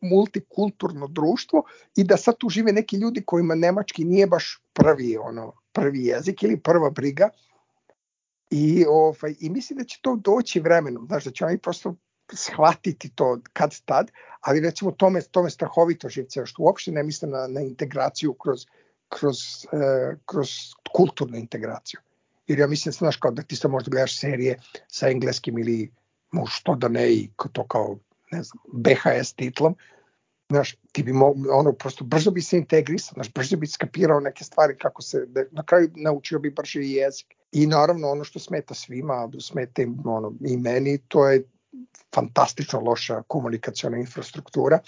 multikulturno 0.00 1.06
društvo 1.06 1.62
i 1.96 2.04
da 2.04 2.16
sad 2.16 2.36
tu 2.38 2.48
žive 2.48 2.72
neki 2.72 2.96
ljudi 2.96 3.22
kojima 3.26 3.54
nemački 3.54 4.04
nije 4.04 4.26
baš 4.26 4.62
prvi 4.72 5.16
ono 5.16 5.52
prvi 5.72 6.04
jezik 6.04 6.42
ili 6.42 6.60
prva 6.60 6.90
briga 6.90 7.28
i 8.50 8.84
ovaj 8.88 9.34
i 9.40 9.50
mislim 9.50 9.78
da 9.78 9.84
će 9.84 9.98
to 10.02 10.16
doći 10.16 10.60
vremenom 10.60 11.06
znaš 11.06 11.24
da 11.24 11.30
će 11.30 11.44
oni 11.44 11.58
prosto 11.58 11.94
shvatiti 12.32 13.08
to 13.08 13.40
kad 13.52 13.80
tad, 13.84 14.10
ali 14.40 14.60
recimo 14.60 14.90
tome, 14.90 15.20
tome 15.20 15.50
strahovito 15.50 16.08
živce, 16.08 16.46
što 16.46 16.62
uopšte 16.62 16.92
ne 16.92 17.02
misle 17.02 17.28
na, 17.28 17.46
na 17.46 17.60
integraciju 17.60 18.34
kroz, 18.34 18.66
kroz, 19.08 19.36
uh, 19.72 20.18
kroz 20.26 20.48
kulturnu 20.96 21.36
integraciju. 21.36 22.00
Jer 22.46 22.58
ja 22.58 22.66
mislim, 22.66 22.92
znaš, 22.92 23.16
kao 23.16 23.30
da 23.30 23.42
ti 23.42 23.56
se 23.56 23.68
možda 23.68 23.90
gledaš 23.90 24.18
serije 24.18 24.58
sa 24.88 25.08
engleskim 25.08 25.58
ili 25.58 25.92
što 26.48 26.74
da 26.74 26.88
ne 26.88 27.12
i 27.12 27.30
to 27.52 27.66
kao, 27.66 27.98
ne 28.32 28.42
znam, 28.42 28.62
BHS 28.72 29.32
titlom, 29.32 29.76
znaš, 30.50 30.76
ti 30.92 31.02
bi 31.02 31.12
mo, 31.12 31.34
ono, 31.50 31.72
prosto 31.72 32.04
brzo 32.04 32.30
bi 32.30 32.42
se 32.42 32.58
integrisao, 32.58 33.14
znaš, 33.14 33.32
brzo 33.32 33.56
bi 33.56 33.66
skapirao 33.66 34.20
neke 34.20 34.44
stvari 34.44 34.76
kako 34.78 35.02
se, 35.02 35.26
da, 35.26 35.44
na 35.50 35.62
kraju 35.62 35.90
naučio 35.96 36.38
bi 36.38 36.50
brže 36.50 36.80
i 36.80 36.92
jezik. 36.92 37.26
I 37.52 37.66
naravno 37.66 38.08
ono 38.08 38.24
što 38.24 38.38
smeta 38.38 38.74
svima, 38.74 39.28
smeta 39.40 39.82
im, 39.82 39.98
ono, 40.04 40.32
i 40.40 40.56
meni, 40.56 40.98
to 41.08 41.28
je 41.28 41.42
fantastično 42.14 42.80
loša 42.80 43.22
komunikacijona 43.22 43.98
infrastruktura 43.98 44.78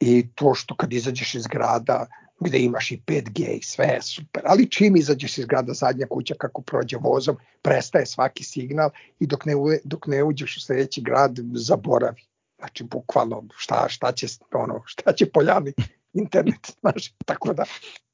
i 0.00 0.28
to 0.34 0.54
što 0.54 0.76
kad 0.76 0.92
izađeš 0.92 1.34
iz 1.34 1.46
grada 1.46 2.06
gde 2.40 2.58
imaš 2.58 2.90
i 2.90 3.02
5G 3.06 3.58
i 3.58 3.62
sve 3.62 3.86
je 3.86 4.02
super, 4.02 4.42
ali 4.46 4.70
čim 4.70 4.96
izađeš 4.96 5.38
iz 5.38 5.46
grada 5.46 5.72
zadnja 5.72 6.06
kuća 6.06 6.34
kako 6.38 6.62
prođe 6.62 6.96
vozom, 6.96 7.36
prestaje 7.62 8.06
svaki 8.06 8.44
signal 8.44 8.90
i 9.20 9.26
dok 9.26 9.44
ne, 9.44 9.54
dok 9.84 10.06
ne 10.06 10.24
uđeš 10.24 10.56
u 10.56 10.60
sledeći 10.60 11.02
grad 11.02 11.38
zaboravi. 11.54 12.22
Znači, 12.58 12.84
bukvalno, 12.84 13.44
šta, 13.56 13.86
šta 13.88 14.12
će, 14.12 14.26
ono, 14.54 14.82
šta 14.86 15.12
će 15.12 15.30
poljani 15.30 15.72
internet, 16.12 16.72
znaš, 16.80 17.12
tako 17.26 17.52
da, 17.52 17.64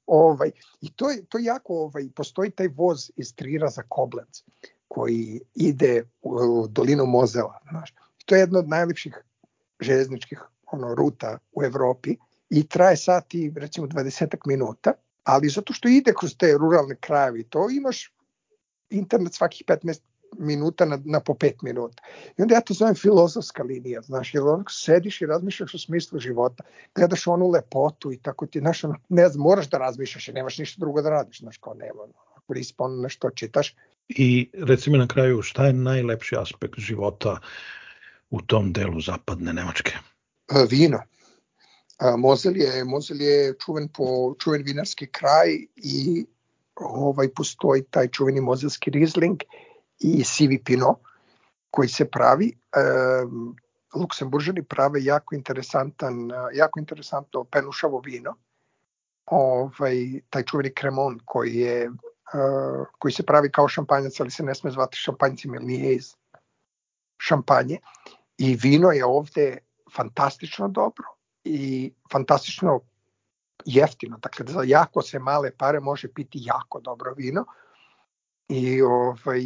ovaj, 0.06 0.50
i 0.80 0.92
to 0.92 1.10
je, 1.10 1.24
to 1.24 1.38
je 1.38 1.44
jako, 1.44 1.74
ovaj, 1.74 2.08
postoji 2.16 2.50
taj 2.50 2.68
voz 2.68 3.10
iz 3.16 3.34
Trira 3.34 3.68
za 3.68 3.82
Koblenc, 3.88 4.42
koji 4.94 5.40
ide 5.54 6.02
u 6.22 6.66
dolinu 6.68 7.06
Mozela. 7.06 7.58
Znaš. 7.70 7.94
To 8.24 8.34
je 8.34 8.40
jedna 8.40 8.58
od 8.58 8.68
najlepših 8.68 9.16
železničkih 9.80 10.42
ono, 10.72 10.94
ruta 10.94 11.38
u 11.52 11.64
Evropi 11.64 12.16
i 12.50 12.68
traje 12.68 12.96
sati 12.96 13.52
recimo 13.56 13.86
20 13.86 14.36
minuta, 14.46 14.92
ali 15.24 15.48
zato 15.48 15.72
što 15.72 15.88
ide 15.88 16.14
kroz 16.18 16.36
te 16.38 16.52
ruralne 16.58 16.96
krajeve 17.00 17.42
to 17.48 17.66
imaš 17.70 18.12
internet 18.90 19.34
svakih 19.34 19.66
15 19.66 20.00
minuta 20.38 20.84
na, 20.84 20.98
na 21.04 21.20
po 21.20 21.34
5 21.34 21.52
minuta. 21.62 22.02
I 22.38 22.42
onda 22.42 22.54
ja 22.54 22.60
to 22.60 22.74
zovem 22.74 22.94
filozofska 22.94 23.62
linija, 23.62 24.02
znaš, 24.02 24.34
jer 24.34 24.42
onako 24.42 24.72
sediš 24.72 25.22
i 25.22 25.26
razmišljaš 25.26 25.74
o 25.74 25.78
smislu 25.78 26.18
života, 26.18 26.64
gledaš 26.94 27.26
onu 27.26 27.50
lepotu 27.50 28.12
i 28.12 28.18
tako 28.18 28.46
ti, 28.46 28.60
znaš, 28.60 28.84
ono, 28.84 28.94
ne 29.08 29.28
znam, 29.28 29.42
moraš 29.42 29.70
da 29.70 29.78
razmišljaš 29.78 30.28
i 30.28 30.32
nemaš 30.32 30.58
ništa 30.58 30.80
drugo 30.80 31.02
da 31.02 31.10
radiš, 31.10 31.40
znaš, 31.40 31.58
kao 31.58 31.74
nema, 31.74 32.02
ono 32.02 33.02
nešto 33.02 33.30
čitaš, 33.30 33.76
I 34.08 34.50
recimo 34.52 34.96
na 34.96 35.06
kraju, 35.06 35.42
šta 35.42 35.66
je 35.66 35.72
najlepši 35.72 36.36
aspekt 36.36 36.78
života 36.78 37.38
u 38.30 38.40
tom 38.40 38.72
delu 38.72 39.00
zapadne 39.00 39.52
Nemačke? 39.52 39.92
E, 40.48 40.66
vino. 40.70 40.98
E, 42.00 42.16
Mozel 42.16 42.56
je, 42.56 42.84
Mozel 42.84 43.20
je 43.20 43.54
čuven 43.64 43.88
po 43.88 44.34
čuven 44.38 44.62
vinarski 44.62 45.06
kraj 45.06 45.48
i 45.76 46.26
ovaj 46.74 47.28
postoji 47.28 47.82
taj 47.90 48.08
čuveni 48.08 48.40
mozelski 48.40 48.90
Riesling 48.90 49.42
i 50.00 50.24
sivi 50.24 50.62
Pinot 50.64 50.98
koji 51.70 51.88
se 51.88 52.04
pravi. 52.04 52.52
E, 52.52 52.80
Luksemburžani 53.94 54.62
prave 54.62 55.04
jako 55.04 55.34
interesantan, 55.34 56.30
jako 56.54 56.80
interesantno 56.80 57.44
penušavo 57.44 58.02
vino. 58.04 58.34
Ovaj, 59.26 60.20
taj 60.30 60.42
čuveni 60.42 60.72
Cremon 60.80 61.20
koji 61.24 61.54
je 61.54 61.90
uh, 62.32 62.86
koji 62.98 63.12
se 63.12 63.22
pravi 63.22 63.50
kao 63.52 63.68
šampanjac, 63.68 64.20
ali 64.20 64.30
se 64.30 64.42
ne 64.42 64.54
sme 64.54 64.70
zvati 64.70 64.96
šampanjcima, 64.96 65.56
jer 65.56 65.62
nije 65.62 65.94
iz 65.94 66.14
šampanje. 67.18 67.78
I 68.38 68.56
vino 68.56 68.90
je 68.90 69.04
ovde 69.04 69.58
fantastično 69.96 70.68
dobro 70.68 71.04
i 71.44 71.92
fantastično 72.12 72.80
jeftino. 73.64 74.18
Dakle, 74.18 74.46
za 74.48 74.62
jako 74.66 75.02
se 75.02 75.18
male 75.18 75.50
pare 75.56 75.80
može 75.80 76.08
piti 76.08 76.38
jako 76.42 76.80
dobro 76.80 77.14
vino. 77.16 77.44
I, 78.48 78.82
ovaj, 78.82 79.40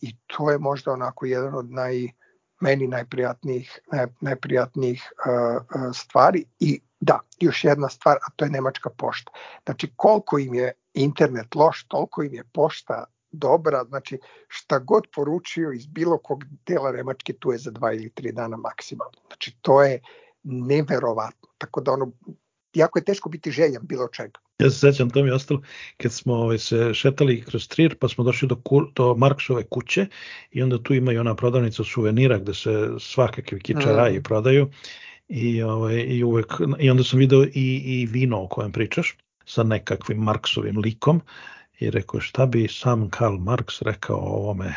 i 0.00 0.16
to 0.26 0.50
je 0.50 0.58
možda 0.58 0.92
onako 0.92 1.26
jedan 1.26 1.54
od 1.54 1.70
naj, 1.70 2.08
meni 2.60 2.86
najprijatnijih, 2.86 3.78
naj, 3.92 4.06
najprijatnijih 4.20 5.12
uh, 5.26 5.62
stvari. 5.94 6.44
I 6.58 6.80
da, 7.00 7.20
još 7.40 7.64
jedna 7.64 7.88
stvar, 7.88 8.16
a 8.16 8.30
to 8.36 8.44
je 8.44 8.50
Nemačka 8.50 8.90
pošta. 8.90 9.32
Znači, 9.64 9.92
koliko 9.96 10.38
im 10.38 10.54
je 10.54 10.72
internet 10.96 11.54
loš, 11.54 11.84
toliko 11.84 12.22
im 12.22 12.34
je 12.34 12.44
pošta 12.52 13.04
dobra, 13.30 13.84
znači 13.84 14.18
šta 14.48 14.78
god 14.78 15.06
poručio 15.14 15.72
iz 15.72 15.86
bilo 15.86 16.18
kog 16.18 16.44
dela 16.66 16.92
Nemačke 16.92 17.32
tu 17.32 17.52
je 17.52 17.58
za 17.58 17.70
dva 17.70 17.92
ili 17.92 18.10
tri 18.10 18.32
dana 18.32 18.56
maksimalno. 18.56 19.18
Znači 19.26 19.56
to 19.62 19.82
je 19.82 20.00
neverovatno. 20.42 21.48
Tako 21.58 21.80
da 21.80 21.92
ono, 21.92 22.12
jako 22.74 22.98
je 22.98 23.04
teško 23.04 23.28
biti 23.28 23.50
željan 23.50 23.82
bilo 23.86 24.08
čega. 24.08 24.40
Ja 24.58 24.70
se 24.70 24.78
sećam, 24.78 25.10
to 25.10 25.22
mi 25.22 25.28
je 25.28 25.34
ostalo, 25.34 25.62
kad 25.96 26.12
smo 26.12 26.34
ovaj, 26.34 26.58
se 26.58 26.94
šetali 26.94 27.44
kroz 27.44 27.68
Trier, 27.68 27.98
pa 27.98 28.08
smo 28.08 28.24
došli 28.24 28.48
do, 28.48 28.56
do 28.94 29.14
Marksove 29.14 29.64
kuće 29.64 30.06
i 30.50 30.62
onda 30.62 30.82
tu 30.82 30.94
ima 30.94 31.12
i 31.12 31.18
ona 31.18 31.34
prodavnica 31.34 31.84
suvenira 31.84 32.38
gde 32.38 32.54
se 32.54 32.88
svakakvi 32.98 33.60
kičaraji 33.60 34.18
mm. 34.18 34.22
prodaju 34.22 34.70
i, 35.28 35.62
ovaj, 35.62 36.04
i, 36.08 36.24
uvek, 36.24 36.46
i 36.78 36.90
onda 36.90 37.04
sam 37.04 37.18
video 37.18 37.44
i, 37.44 37.82
i 37.84 38.06
vino 38.06 38.42
o 38.42 38.48
kojem 38.48 38.72
pričaš 38.72 39.16
sa 39.46 39.62
nekakvim 39.62 40.18
Marksovim 40.18 40.78
likom 40.78 41.20
i 41.78 41.90
rekao 41.90 42.20
šta 42.20 42.46
bi 42.46 42.68
sam 42.68 43.10
Karl 43.10 43.36
Marx 43.36 43.82
rekao 43.82 44.16
o 44.16 44.36
ovome 44.36 44.74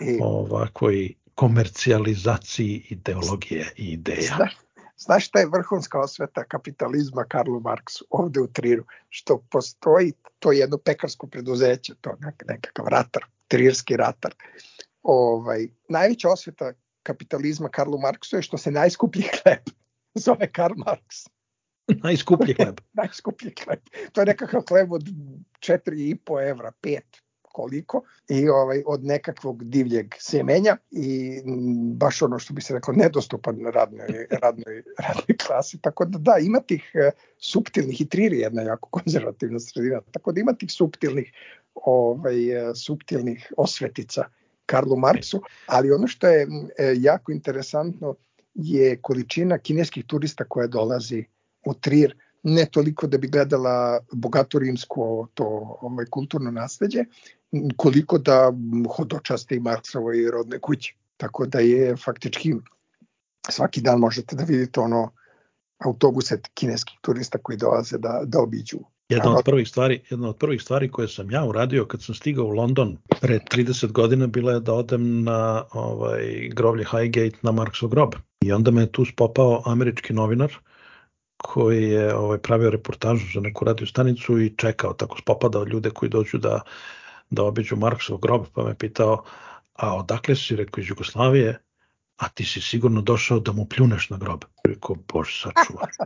I, 0.00 0.18
ovakvoj 0.22 1.14
komercijalizaciji 1.34 2.86
ideologije 2.90 3.72
i 3.76 3.84
ideja. 3.84 4.34
Znaš, 4.36 4.56
znaš 4.96 5.26
šta 5.26 5.38
je 5.38 5.46
vrhunska 5.46 6.00
osveta 6.00 6.44
kapitalizma 6.44 7.24
Karlu 7.24 7.60
Marksu 7.60 8.04
ovde 8.10 8.40
u 8.40 8.46
Triru? 8.46 8.84
Što 9.08 9.38
postoji 9.50 10.12
to 10.38 10.52
jedno 10.52 10.78
pekarsko 10.78 11.26
preduzeće, 11.26 11.94
to 12.00 12.16
nekakav 12.48 12.86
ratar, 12.88 13.24
trirski 13.48 13.96
ratar. 13.96 14.34
Ovaj, 15.02 15.68
najveća 15.88 16.28
osveta 16.28 16.72
kapitalizma 17.02 17.68
Karlu 17.68 17.98
Marksu 17.98 18.36
je 18.36 18.42
što 18.42 18.58
se 18.58 18.70
najskuplji 18.70 19.24
hleb 19.42 19.62
zove 20.24 20.52
Karl 20.52 20.74
Marx. 20.74 21.28
Najskuplji 22.04 22.54
hleb. 22.54 22.80
Najskuplji 23.00 23.54
hleb. 23.64 23.80
To 24.12 24.20
je 24.20 24.26
nekakav 24.26 24.62
hleb 24.68 24.92
od 24.92 25.02
4,5 25.60 26.50
evra, 26.50 26.72
5 26.82 27.00
koliko 27.42 28.02
i 28.28 28.48
ovaj 28.48 28.82
od 28.86 29.04
nekakvog 29.04 29.64
divljeg 29.64 30.14
semenja 30.18 30.76
i 30.90 31.40
baš 31.94 32.22
ono 32.22 32.38
što 32.38 32.54
bi 32.54 32.62
se 32.62 32.74
reklo 32.74 32.94
nedostupan 32.94 33.56
radnoj, 33.74 34.26
radnoj, 34.30 34.82
radnoj 35.06 35.36
klasi. 35.46 35.80
Tako 35.80 36.04
da 36.04 36.18
da, 36.18 36.36
ima 36.40 36.60
tih 36.60 36.90
uh, 36.94 37.12
suptilnih 37.38 38.00
i 38.00 38.08
triri 38.08 38.38
jedna 38.38 38.62
jako 38.62 38.88
konzervativna 38.90 39.60
sredina, 39.60 40.00
tako 40.10 40.32
da 40.32 40.40
ima 40.40 40.52
tih 40.52 40.72
suptilnih 40.72 41.32
ovaj, 41.74 42.56
uh, 42.56 42.76
suptilnih 42.76 43.52
osvetica 43.56 44.24
Karlu 44.66 44.96
Marksu, 44.96 45.42
ali 45.66 45.92
ono 45.92 46.06
što 46.06 46.26
je 46.26 46.46
uh, 46.46 46.52
jako 46.96 47.32
interesantno 47.32 48.14
je 48.54 48.98
količina 49.02 49.58
kineskih 49.58 50.04
turista 50.06 50.44
koja 50.44 50.66
dolazi 50.66 51.24
u 51.70 51.74
Trier, 51.74 52.14
ne 52.42 52.66
toliko 52.66 53.06
da 53.06 53.18
bi 53.18 53.28
gledala 53.28 54.00
bogato 54.12 54.58
rimsko 54.58 55.28
to 55.34 55.78
ovaj, 55.80 56.06
kulturno 56.10 56.50
nasledđe, 56.50 57.04
koliko 57.76 58.18
da 58.18 58.52
hodočaste 58.96 59.56
i 59.56 59.60
Marksovoj 59.60 60.30
rodne 60.30 60.58
kući. 60.58 60.96
Tako 61.16 61.46
da 61.46 61.58
je 61.58 61.96
faktički 61.96 62.54
svaki 63.50 63.80
dan 63.80 63.98
možete 63.98 64.36
da 64.36 64.44
vidite 64.44 64.80
ono 64.80 65.10
autobuse 65.78 66.40
kineskih 66.54 66.98
turista 67.00 67.38
koji 67.38 67.58
dolaze 67.58 67.98
da, 67.98 68.22
da 68.24 68.40
obiđu 68.40 68.78
Jedna 69.08 69.36
od 69.36 69.44
prvih 69.44 69.68
stvari, 69.68 70.00
jedna 70.10 70.28
od 70.28 70.36
prvih 70.36 70.62
stvari 70.62 70.90
koje 70.90 71.08
sam 71.08 71.30
ja 71.30 71.44
uradio 71.44 71.84
kad 71.84 72.02
sam 72.02 72.14
stigao 72.14 72.44
u 72.44 72.50
London 72.50 72.96
pre 73.20 73.38
30 73.50 73.92
godina 73.92 74.26
bila 74.26 74.52
je 74.52 74.60
da 74.60 74.72
odem 74.72 75.22
na 75.22 75.64
ovaj 75.72 76.48
groblje 76.52 76.84
Highgate 76.84 77.38
na 77.42 77.52
Marksov 77.52 77.88
grob. 77.88 78.14
I 78.44 78.52
onda 78.52 78.70
me 78.70 78.86
tu 78.86 79.04
spopao 79.04 79.62
američki 79.66 80.12
novinar 80.12 80.52
koji 81.42 81.82
je 81.82 82.14
ovaj, 82.14 82.38
pravio 82.38 82.70
reportažu 82.70 83.26
za 83.34 83.40
neku 83.40 83.64
radio 83.64 83.86
stanicu 83.86 84.40
i 84.40 84.54
čekao, 84.56 84.92
tako 84.92 85.18
spopadao 85.18 85.64
ljude 85.64 85.90
koji 85.90 86.08
dođu 86.08 86.38
da, 86.38 86.60
da 87.30 87.42
obiđu 87.42 87.76
Marksov 87.76 88.18
grob, 88.18 88.46
pa 88.54 88.64
me 88.64 88.74
pitao, 88.74 89.24
a 89.74 89.96
odakle 89.96 90.36
si, 90.36 90.56
rekao, 90.56 90.80
iz 90.80 90.88
Jugoslavije, 90.88 91.58
a 92.16 92.28
ti 92.28 92.44
si 92.44 92.60
sigurno 92.60 93.00
došao 93.00 93.40
da 93.40 93.52
mu 93.52 93.66
pljuneš 93.66 94.10
na 94.10 94.16
grob. 94.16 94.44
Rekao, 94.64 94.96
bož 95.12 95.42
sačuva. 95.42 95.86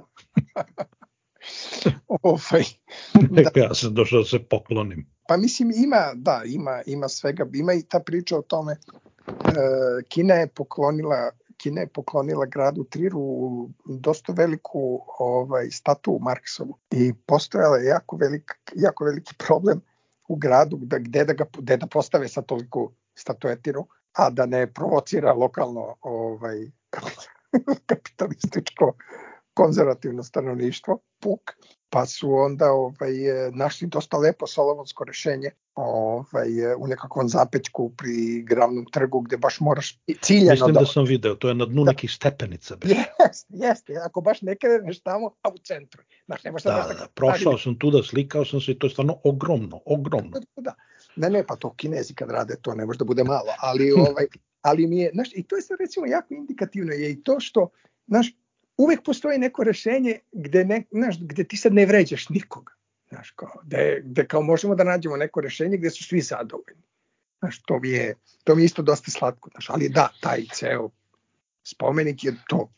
Ovaj, 2.22 2.64
da. 3.54 3.60
ja 3.60 3.74
sam 3.74 3.94
došao 3.94 4.18
da 4.18 4.24
se 4.24 4.38
poklonim. 4.38 5.06
Pa 5.28 5.36
mislim 5.36 5.70
ima, 5.76 6.12
da, 6.14 6.42
ima, 6.46 6.82
ima 6.86 7.08
svega, 7.08 7.46
ima 7.54 7.72
i 7.72 7.82
ta 7.82 8.00
priča 8.00 8.38
o 8.38 8.42
tome. 8.42 8.72
E, 8.72 8.76
Kina 10.08 10.34
je 10.34 10.48
poklonila 10.48 11.30
Kina 11.62 11.80
je 11.80 11.88
poklonila 11.94 12.46
gradu 12.46 12.84
Triru 12.84 13.22
dosta 13.86 14.32
veliku 14.32 15.00
ovaj, 15.18 15.70
statu 15.70 16.18
Marksovu. 16.20 16.78
I 16.90 17.12
postojala 17.26 17.76
je 17.76 17.86
jako, 17.86 18.16
velik, 18.16 18.52
jako 18.74 19.04
veliki 19.04 19.34
problem 19.38 19.80
u 20.28 20.36
gradu 20.36 20.78
da, 20.82 20.98
gde, 20.98 21.24
da 21.24 21.32
ga, 21.32 21.46
gde 21.58 21.76
da 21.76 21.86
postave 21.86 22.28
sa 22.28 22.42
toliko 22.42 22.92
statuetinu, 23.14 23.86
a 24.12 24.30
da 24.30 24.46
ne 24.46 24.66
provocira 24.66 25.32
lokalno 25.32 25.96
ovaj, 26.00 26.70
kapitalističko 27.90 28.94
konzervativno 29.54 30.22
stanovništvo, 30.22 30.98
puk, 31.20 31.40
pa 31.90 32.06
su 32.06 32.34
onda 32.34 32.72
ovaj, 32.72 33.12
našli 33.54 33.88
dosta 33.88 34.16
lepo 34.16 34.46
solomonsko 34.46 35.04
rešenje 35.04 35.50
ovaj, 35.74 36.74
u 36.78 36.86
nekakvom 36.86 37.28
zapećku 37.28 37.92
pri 37.96 38.42
glavnom 38.42 38.86
trgu 38.92 39.20
gde 39.20 39.36
baš 39.36 39.60
moraš 39.60 39.98
ciljano... 40.20 40.50
Mislim 40.50 40.74
da, 40.74 40.80
da 40.80 40.86
sam 40.86 41.04
video, 41.04 41.34
to 41.34 41.48
je 41.48 41.54
na 41.54 41.66
dnu 41.66 41.84
da. 41.84 41.90
nekih 41.90 42.10
stepenica. 42.10 42.76
Jeste, 42.84 43.46
jeste, 43.48 43.94
ako 44.04 44.20
baš 44.20 44.42
ne 44.42 44.56
kreneš 44.56 45.00
tamo, 45.00 45.34
a 45.42 45.48
u 45.48 45.58
centru. 45.58 46.02
Znaš, 46.26 46.44
nemaš 46.44 46.62
da, 46.62 46.70
da, 46.88 46.94
da, 46.94 47.06
prošao 47.14 47.58
sam 47.58 47.78
tu 47.78 47.90
da 47.90 48.02
slikao 48.02 48.44
sam 48.44 48.60
se 48.60 48.72
i 48.72 48.78
to 48.78 48.86
je 48.86 48.90
stvarno 48.90 49.16
ogromno, 49.24 49.80
ogromno. 49.84 50.30
Da, 50.30 50.40
da, 50.56 50.62
da. 50.62 50.74
Ne, 51.16 51.30
ne, 51.30 51.46
pa 51.46 51.56
to 51.56 51.74
kinezi 51.74 52.14
kad 52.14 52.30
rade 52.30 52.56
to 52.62 52.74
ne 52.74 52.86
može 52.86 52.98
da 52.98 53.04
bude 53.04 53.24
malo, 53.24 53.52
ali, 53.58 53.92
ovaj, 53.92 54.26
ali 54.68 54.86
mi 54.86 54.98
je, 54.98 55.10
znaš, 55.14 55.28
i 55.34 55.42
to 55.42 55.56
je 55.56 55.62
sad 55.62 55.80
recimo 55.80 56.06
jako 56.06 56.34
indikativno 56.34 56.92
je 56.92 57.10
i 57.10 57.22
to 57.22 57.40
što, 57.40 57.68
znaš, 58.06 58.34
uvek 58.82 59.02
postoji 59.04 59.38
neko 59.38 59.64
rešenje 59.64 60.18
gde, 60.32 60.64
ne, 60.64 60.82
znaš, 60.90 61.20
gde 61.20 61.44
ti 61.44 61.56
sad 61.56 61.74
ne 61.74 61.86
vređaš 61.86 62.28
nikoga. 62.28 62.72
Znaš, 63.08 63.30
kao, 63.30 63.60
gde, 63.64 64.02
gde 64.04 64.26
kao 64.26 64.42
možemo 64.42 64.74
da 64.74 64.84
nađemo 64.84 65.16
neko 65.16 65.40
rešenje 65.40 65.76
gde 65.76 65.90
su 65.90 66.04
svi 66.04 66.20
zadovoljni. 66.20 66.82
Znaš, 67.38 67.62
to 67.62 67.78
mi 67.80 67.88
je, 67.88 68.14
to 68.44 68.54
mi 68.54 68.62
je 68.62 68.66
isto 68.66 68.82
dosta 68.82 69.10
slatko. 69.10 69.50
Znaš, 69.50 69.70
ali 69.70 69.88
da, 69.88 70.08
taj 70.20 70.44
ceo 70.54 70.90
spomenik 71.64 72.24
je 72.24 72.34
to 72.48 72.68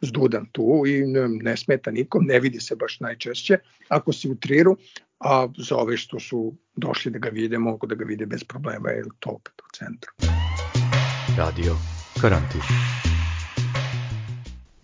zdudan 0.00 0.46
tu 0.52 0.84
i 0.86 1.06
ne, 1.06 1.28
ne 1.28 1.56
smeta 1.56 1.90
nikom, 1.90 2.24
ne 2.24 2.40
vidi 2.40 2.60
se 2.60 2.76
baš 2.76 3.00
najčešće. 3.00 3.58
Ako 3.88 4.12
si 4.12 4.30
u 4.30 4.34
triru, 4.34 4.76
a 5.18 5.48
za 5.58 5.76
ove 5.76 5.96
što 5.96 6.20
su 6.20 6.54
došli 6.76 7.12
da 7.12 7.18
ga 7.18 7.28
vide, 7.28 7.58
mogu 7.58 7.86
da 7.86 7.94
ga 7.94 8.04
vide 8.04 8.26
bez 8.26 8.44
problema, 8.44 8.90
jer 8.90 9.06
to 9.18 9.30
opet 9.30 9.54
u 9.60 9.76
centru. 9.76 10.12
Radio 11.38 11.76
Karantin. 12.20 12.60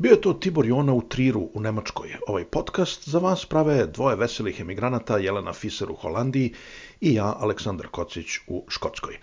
Bio 0.04 0.10
je 0.10 0.20
to 0.20 0.32
Tibor 0.32 0.66
Jona 0.66 0.92
u 0.92 1.02
Triru 1.08 1.48
u 1.54 1.60
Nemačkoj. 1.60 2.16
Ovaj 2.26 2.44
podcast 2.44 3.08
za 3.08 3.18
vas 3.18 3.46
prave 3.46 3.86
dvoje 3.86 4.16
veselih 4.16 4.60
emigranata 4.60 5.16
Jelena 5.18 5.52
Fiser 5.52 5.90
u 5.90 5.94
Holandiji 5.94 6.52
i 7.00 7.14
ja, 7.14 7.36
Aleksandar 7.40 7.88
Kocić 7.88 8.26
u 8.46 8.64
Škotskoj. 8.68 9.18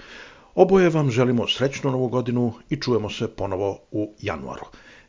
Oboje 0.56 0.90
vam 0.90 1.12
želimo 1.12 1.48
srećnu 1.48 1.92
novu 1.92 2.08
godinu 2.08 2.54
i 2.70 2.82
čujemo 2.82 3.10
se 3.10 3.28
ponovo 3.28 3.80
u 3.92 4.16
januaru. 4.20 4.66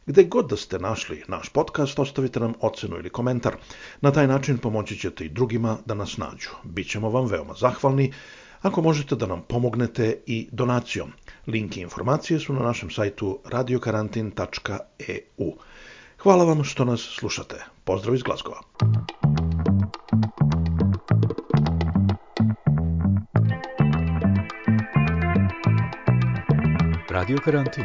Gde 0.07 0.25
god 0.25 0.51
da 0.51 0.57
ste 0.57 0.79
našli 0.79 1.23
naš 1.29 1.49
podcast, 1.49 1.99
ostavite 1.99 2.41
nam 2.41 2.55
ocenu 2.61 2.97
ili 2.97 3.11
komentar. 3.11 3.57
Na 4.01 4.13
taj 4.13 4.27
način 4.27 4.59
pomoći 4.59 4.99
ćete 4.99 5.25
i 5.25 5.29
drugima 5.29 5.79
da 5.87 5.95
nas 5.95 6.17
nađu. 6.17 6.51
Bićemo 6.65 7.11
vam 7.11 7.27
veoma 7.27 7.55
zahvalni 7.55 8.13
ako 8.63 8.83
možete 8.83 9.17
da 9.17 9.27
nam 9.27 9.43
pomognete 9.49 10.23
i 10.27 10.49
donacijom. 10.53 11.13
Link 11.47 11.77
i 11.77 11.81
informacije 11.81 12.41
su 12.41 12.53
na 12.53 12.63
našem 12.63 12.91
sajtu 12.91 13.39
radiokarantin.eu. 13.45 15.53
Hvala 16.19 16.45
vam 16.45 16.65
što 16.65 16.85
nas 16.85 17.01
slušate. 17.01 17.65
Pozdrav 17.85 18.15
iz 18.15 18.23
Glazgova. 18.23 18.61
Radio 27.11 27.39
Karantin 27.45 27.85